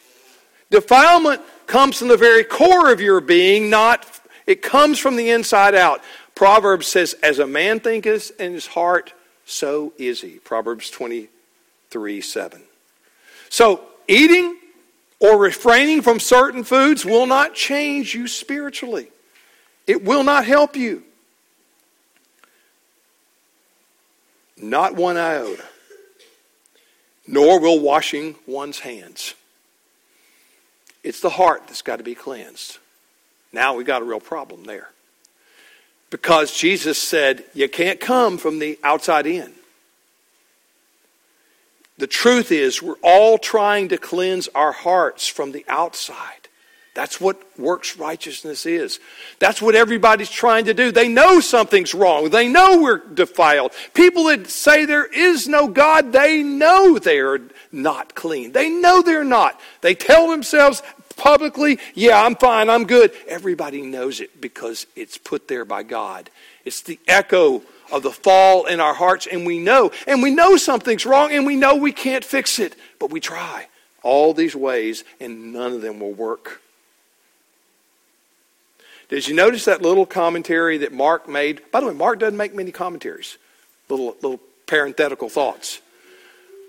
Defilement 0.70 1.42
comes 1.70 1.98
from 1.98 2.08
the 2.08 2.16
very 2.16 2.42
core 2.42 2.92
of 2.92 3.00
your 3.00 3.20
being, 3.20 3.70
not 3.70 4.04
it 4.46 4.60
comes 4.60 4.98
from 4.98 5.14
the 5.14 5.30
inside 5.30 5.76
out. 5.76 6.02
Proverbs 6.34 6.88
says, 6.88 7.14
As 7.22 7.38
a 7.38 7.46
man 7.46 7.78
thinketh 7.78 8.38
in 8.40 8.52
his 8.52 8.66
heart, 8.66 9.12
so 9.46 9.92
is 9.96 10.20
he. 10.20 10.40
Proverbs 10.40 10.90
23 10.90 12.20
7. 12.20 12.62
So, 13.48 13.82
eating 14.08 14.56
or 15.20 15.38
refraining 15.38 16.02
from 16.02 16.18
certain 16.18 16.64
foods 16.64 17.04
will 17.04 17.26
not 17.26 17.54
change 17.54 18.14
you 18.14 18.26
spiritually. 18.26 19.08
It 19.86 20.04
will 20.04 20.24
not 20.24 20.44
help 20.44 20.74
you. 20.74 21.04
Not 24.56 24.96
one 24.96 25.16
iota. 25.16 25.64
Nor 27.28 27.60
will 27.60 27.78
washing 27.78 28.34
one's 28.46 28.80
hands. 28.80 29.34
It's 31.02 31.20
the 31.20 31.30
heart 31.30 31.62
that's 31.66 31.82
got 31.82 31.96
to 31.96 32.02
be 32.02 32.14
cleansed. 32.14 32.78
Now 33.52 33.74
we 33.74 33.84
got 33.84 34.02
a 34.02 34.04
real 34.04 34.20
problem 34.20 34.64
there. 34.64 34.90
Because 36.10 36.56
Jesus 36.56 36.98
said, 36.98 37.44
you 37.54 37.68
can't 37.68 38.00
come 38.00 38.36
from 38.36 38.58
the 38.58 38.78
outside 38.82 39.26
in. 39.26 39.52
The 41.98 42.06
truth 42.06 42.50
is, 42.50 42.82
we're 42.82 42.94
all 43.02 43.38
trying 43.38 43.88
to 43.88 43.98
cleanse 43.98 44.48
our 44.48 44.72
hearts 44.72 45.28
from 45.28 45.52
the 45.52 45.64
outside. 45.68 46.39
That's 46.92 47.20
what 47.20 47.40
works 47.56 47.96
righteousness 47.96 48.66
is. 48.66 48.98
That's 49.38 49.62
what 49.62 49.76
everybody's 49.76 50.30
trying 50.30 50.64
to 50.64 50.74
do. 50.74 50.90
They 50.90 51.08
know 51.08 51.40
something's 51.40 51.94
wrong. 51.94 52.30
They 52.30 52.48
know 52.48 52.80
we're 52.80 52.98
defiled. 52.98 53.72
People 53.94 54.24
that 54.24 54.48
say 54.48 54.84
there 54.84 55.06
is 55.06 55.46
no 55.46 55.68
God, 55.68 56.12
they 56.12 56.42
know 56.42 56.98
they're 56.98 57.40
not 57.70 58.14
clean. 58.16 58.52
They 58.52 58.68
know 58.68 59.02
they're 59.02 59.22
not. 59.22 59.60
They 59.82 59.94
tell 59.94 60.30
themselves 60.30 60.82
publicly, 61.16 61.78
yeah, 61.94 62.24
I'm 62.24 62.34
fine, 62.34 62.68
I'm 62.68 62.86
good. 62.86 63.12
Everybody 63.28 63.82
knows 63.82 64.20
it 64.20 64.40
because 64.40 64.86
it's 64.96 65.16
put 65.16 65.46
there 65.46 65.64
by 65.64 65.84
God. 65.84 66.28
It's 66.64 66.80
the 66.80 66.98
echo 67.06 67.62
of 67.92 68.02
the 68.02 68.10
fall 68.10 68.66
in 68.66 68.80
our 68.80 68.94
hearts, 68.94 69.28
and 69.30 69.46
we 69.46 69.58
know, 69.58 69.92
and 70.06 70.22
we 70.22 70.30
know 70.30 70.56
something's 70.56 71.06
wrong, 71.06 71.30
and 71.32 71.46
we 71.46 71.56
know 71.56 71.76
we 71.76 71.92
can't 71.92 72.24
fix 72.24 72.58
it, 72.58 72.74
but 72.98 73.10
we 73.10 73.20
try 73.20 73.68
all 74.02 74.32
these 74.34 74.56
ways, 74.56 75.04
and 75.20 75.52
none 75.52 75.72
of 75.72 75.82
them 75.82 76.00
will 76.00 76.12
work. 76.12 76.62
Did 79.10 79.28
you 79.28 79.34
notice 79.34 79.66
that 79.66 79.82
little 79.82 80.06
commentary 80.06 80.78
that 80.78 80.92
Mark 80.92 81.28
made? 81.28 81.60
By 81.70 81.80
the 81.80 81.86
way, 81.88 81.94
Mark 81.94 82.20
doesn't 82.20 82.36
make 82.36 82.54
many 82.54 82.70
commentaries, 82.70 83.36
little, 83.88 84.16
little 84.22 84.40
parenthetical 84.66 85.28
thoughts. 85.28 85.80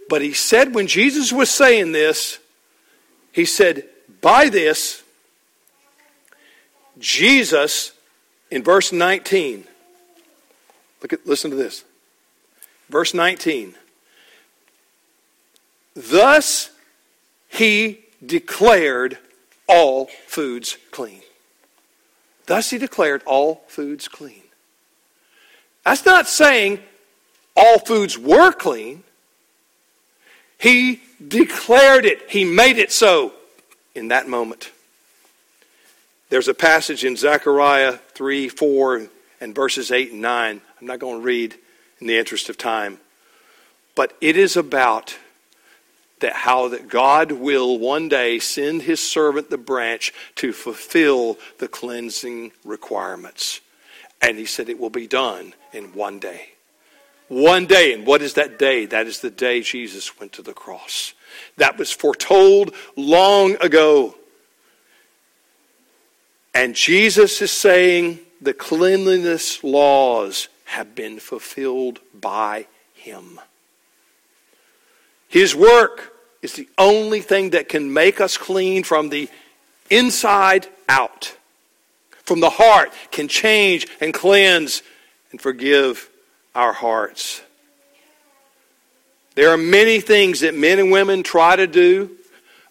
But 0.10 0.22
he 0.22 0.34
said 0.34 0.76
when 0.76 0.88
Jesus 0.88 1.32
was 1.32 1.50
saying 1.50 1.92
this, 1.92 2.40
he 3.32 3.46
said, 3.46 3.86
By 4.20 4.50
this, 4.50 5.04
Jesus, 7.00 7.94
in 8.50 8.64
verse 8.64 8.92
19, 8.92 9.66
Look 11.02 11.14
at, 11.14 11.26
listen 11.26 11.50
to 11.52 11.58
this. 11.58 11.84
Verse 12.90 13.14
19. 13.14 13.76
Thus 15.96 16.70
he 17.50 18.06
declared 18.26 19.18
all 19.68 20.08
foods 20.28 20.78
clean. 20.92 21.22
Thus 22.46 22.70
he 22.70 22.78
declared 22.78 23.22
all 23.26 23.64
foods 23.68 24.08
clean. 24.08 24.44
That's 25.84 26.06
not 26.06 26.28
saying 26.28 26.80
all 27.56 27.80
foods 27.80 28.18
were 28.18 28.52
clean. 28.52 29.04
He 30.58 31.02
declared 31.26 32.06
it, 32.06 32.30
he 32.30 32.46
made 32.46 32.78
it 32.78 32.92
so 32.92 33.34
in 33.96 34.10
that 34.10 34.28
moment. 34.28 34.72
There's 36.30 36.48
a 36.48 36.54
passage 36.54 37.04
in 37.04 37.18
Zechariah 37.18 37.98
3 38.14 38.48
4 38.48 39.08
and 39.42 39.56
verses 39.56 39.92
8 39.92 40.12
and 40.12 40.22
9 40.22 40.62
I'm 40.80 40.88
not 40.88 41.00
going 41.00 41.20
to 41.20 41.24
read 41.24 41.56
in 42.00 42.08
the 42.08 42.18
interest 42.18 42.50
of 42.50 42.58
time. 42.58 43.00
But 43.94 44.16
it 44.20 44.36
is 44.36 44.58
about 44.58 45.18
that 46.22 46.34
how 46.34 46.70
that 46.70 46.88
God 46.88 47.32
will 47.32 47.78
one 47.78 48.10
day 48.10 48.40
send 48.40 48.84
his 48.84 49.00
servant 49.00 49.50
the 49.50 49.58
branch 49.58 50.14
to 50.36 50.54
fulfill 50.54 51.38
the 51.60 51.68
cleansing 51.68 52.52
requirements. 52.64 53.62
And 54.22 54.38
he 54.38 54.46
said 54.46 54.70
it 54.70 54.80
will 54.80 54.90
be 54.90 55.08
done 55.08 55.54
in 55.74 55.94
one 55.94 56.20
day. 56.20 56.50
One 57.28 57.66
day. 57.66 57.94
And 57.94 58.06
what 58.06 58.22
is 58.22 58.36
that 58.36 58.60
day? 58.60 58.86
That 58.86 59.08
is 59.08 59.20
the 59.20 59.30
day 59.32 59.62
Jesus 59.62 60.20
went 60.20 60.34
to 60.34 60.42
the 60.42 60.54
cross. 60.54 61.14
That 61.58 61.78
was 61.78 61.92
foretold 61.92 62.74
long 62.96 63.56
ago. 63.62 64.16
And 66.54 66.76
Jesus 66.76 67.42
is 67.42 67.52
saying 67.52 68.20
the 68.42 68.54
cleanliness 68.54 69.64
laws 69.64 70.50
have 70.66 70.94
been 70.96 71.20
fulfilled 71.20 72.00
by 72.14 72.68
Him. 72.94 73.40
His 75.32 75.56
work 75.56 76.14
is 76.42 76.54
the 76.54 76.68
only 76.78 77.22
thing 77.22 77.52
that 77.52 77.70
can 77.70 77.94
make 77.94 78.20
us 78.20 78.36
clean 78.36 78.84
from 78.84 79.08
the 79.08 79.30
inside 79.90 80.68
out. 80.90 81.36
From 82.24 82.42
the 82.42 82.50
heart, 82.50 82.92
can 83.12 83.30
change 83.30 83.88
and 84.02 84.14
cleanse 84.14 84.84
and 85.32 85.40
forgive 85.42 86.10
our 86.54 86.74
hearts. 86.74 87.42
There 89.36 89.52
are 89.52 89.58
many 89.58 90.02
things 90.02 90.42
that 90.42 90.54
men 90.54 90.80
and 90.80 90.92
women 90.92 91.24
try 91.24 91.56
to 91.56 91.66
do 91.66 92.12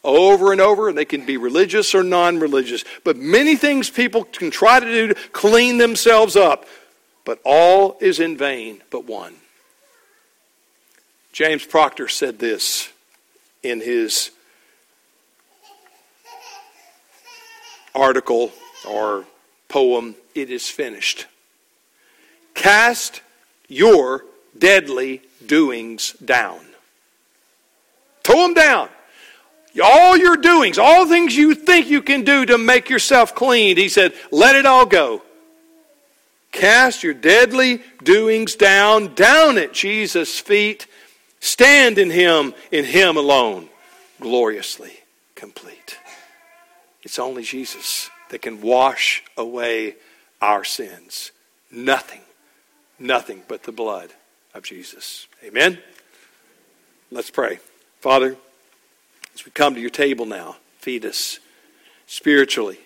over 0.05 0.53
and 0.53 0.61
over, 0.61 0.91
and 0.91 0.99
they 0.99 1.07
can 1.07 1.25
be 1.25 1.39
religious 1.39 1.95
or 1.95 2.03
non 2.03 2.41
religious. 2.41 2.85
But 3.05 3.17
many 3.17 3.57
things 3.57 3.89
people 3.89 4.25
can 4.25 4.51
try 4.51 4.81
to 4.81 4.87
do 4.87 5.07
to 5.09 5.15
clean 5.33 5.79
themselves 5.79 6.37
up, 6.37 6.67
but 7.25 7.41
all 7.43 7.97
is 8.01 8.21
in 8.21 8.37
vain 8.37 8.83
but 8.91 9.07
one. 9.07 9.40
James 11.33 11.65
Proctor 11.65 12.09
said 12.09 12.39
this 12.39 12.91
in 13.63 13.81
his 13.81 14.31
article 17.95 18.53
or 18.89 19.25
poem, 19.69 20.15
It 20.35 20.51
is 20.51 20.69
Finished. 20.69 21.27
Cast 22.55 23.23
your 23.69 24.25
deadly 24.59 25.23
doings 25.47 26.13
down. 26.25 26.61
Throw 28.25 28.43
them 28.43 28.55
down. 28.55 28.89
All 29.83 30.17
your 30.17 30.37
doings, 30.37 30.79
all 30.79 31.07
things 31.07 31.37
you 31.37 31.55
think 31.55 31.89
you 31.89 32.03
can 32.03 32.25
do 32.25 32.45
to 32.45 32.59
make 32.59 32.91
yourself 32.91 33.35
clean, 33.35 33.77
he 33.77 33.89
said, 33.89 34.15
let 34.33 34.57
it 34.57 34.67
all 34.67 34.85
go. 34.85 35.23
Cast 36.51 37.05
your 37.05 37.15
deadly 37.15 37.81
doings 38.03 38.57
down, 38.57 39.15
down 39.15 39.57
at 39.57 39.73
Jesus' 39.73 40.41
feet. 40.41 40.89
Stand 41.41 41.99
in 41.99 42.11
Him, 42.11 42.55
in 42.71 42.85
Him 42.85 43.17
alone, 43.17 43.69
gloriously 44.21 44.93
complete. 45.35 45.99
It's 47.03 47.19
only 47.19 47.43
Jesus 47.43 48.11
that 48.31 48.43
can 48.43 48.61
wash 48.61 49.25
away 49.37 49.97
our 50.41 50.65
sins. 50.65 51.33
Nothing, 51.71 52.21
nothing 52.99 53.43
but 53.49 53.63
the 53.63 53.73
blood 53.73 54.13
of 54.55 54.63
Jesus. 54.63 55.27
Amen? 55.43 55.79
Let's 57.11 57.31
pray. 57.31 57.59
Father, 58.01 58.37
as 59.35 59.45
we 59.45 59.51
come 59.51 59.75
to 59.75 59.81
your 59.81 59.91
table 59.91 60.27
now, 60.27 60.57
feed 60.79 61.05
us 61.05 61.39
spiritually. 62.07 62.79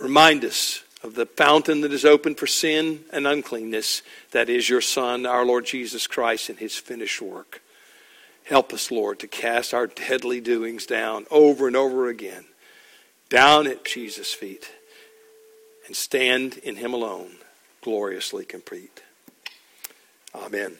Remind 0.00 0.44
us 0.44 0.82
of 1.02 1.14
the 1.14 1.26
fountain 1.26 1.82
that 1.82 1.92
is 1.92 2.04
open 2.04 2.34
for 2.34 2.46
sin 2.46 3.04
and 3.12 3.26
uncleanness, 3.26 4.02
that 4.32 4.48
is 4.48 4.68
your 4.68 4.80
Son, 4.80 5.26
our 5.26 5.44
Lord 5.44 5.64
Jesus 5.64 6.06
Christ, 6.06 6.48
and 6.48 6.58
his 6.58 6.76
finished 6.76 7.22
work. 7.22 7.62
Help 8.44 8.72
us, 8.72 8.90
Lord, 8.90 9.18
to 9.20 9.28
cast 9.28 9.74
our 9.74 9.86
deadly 9.86 10.40
doings 10.40 10.86
down 10.86 11.26
over 11.30 11.66
and 11.66 11.76
over 11.76 12.08
again, 12.08 12.46
down 13.28 13.66
at 13.66 13.84
Jesus' 13.84 14.32
feet, 14.32 14.70
and 15.86 15.94
stand 15.94 16.56
in 16.58 16.76
him 16.76 16.94
alone, 16.94 17.32
gloriously 17.82 18.44
complete. 18.44 19.02
Amen. 20.34 20.78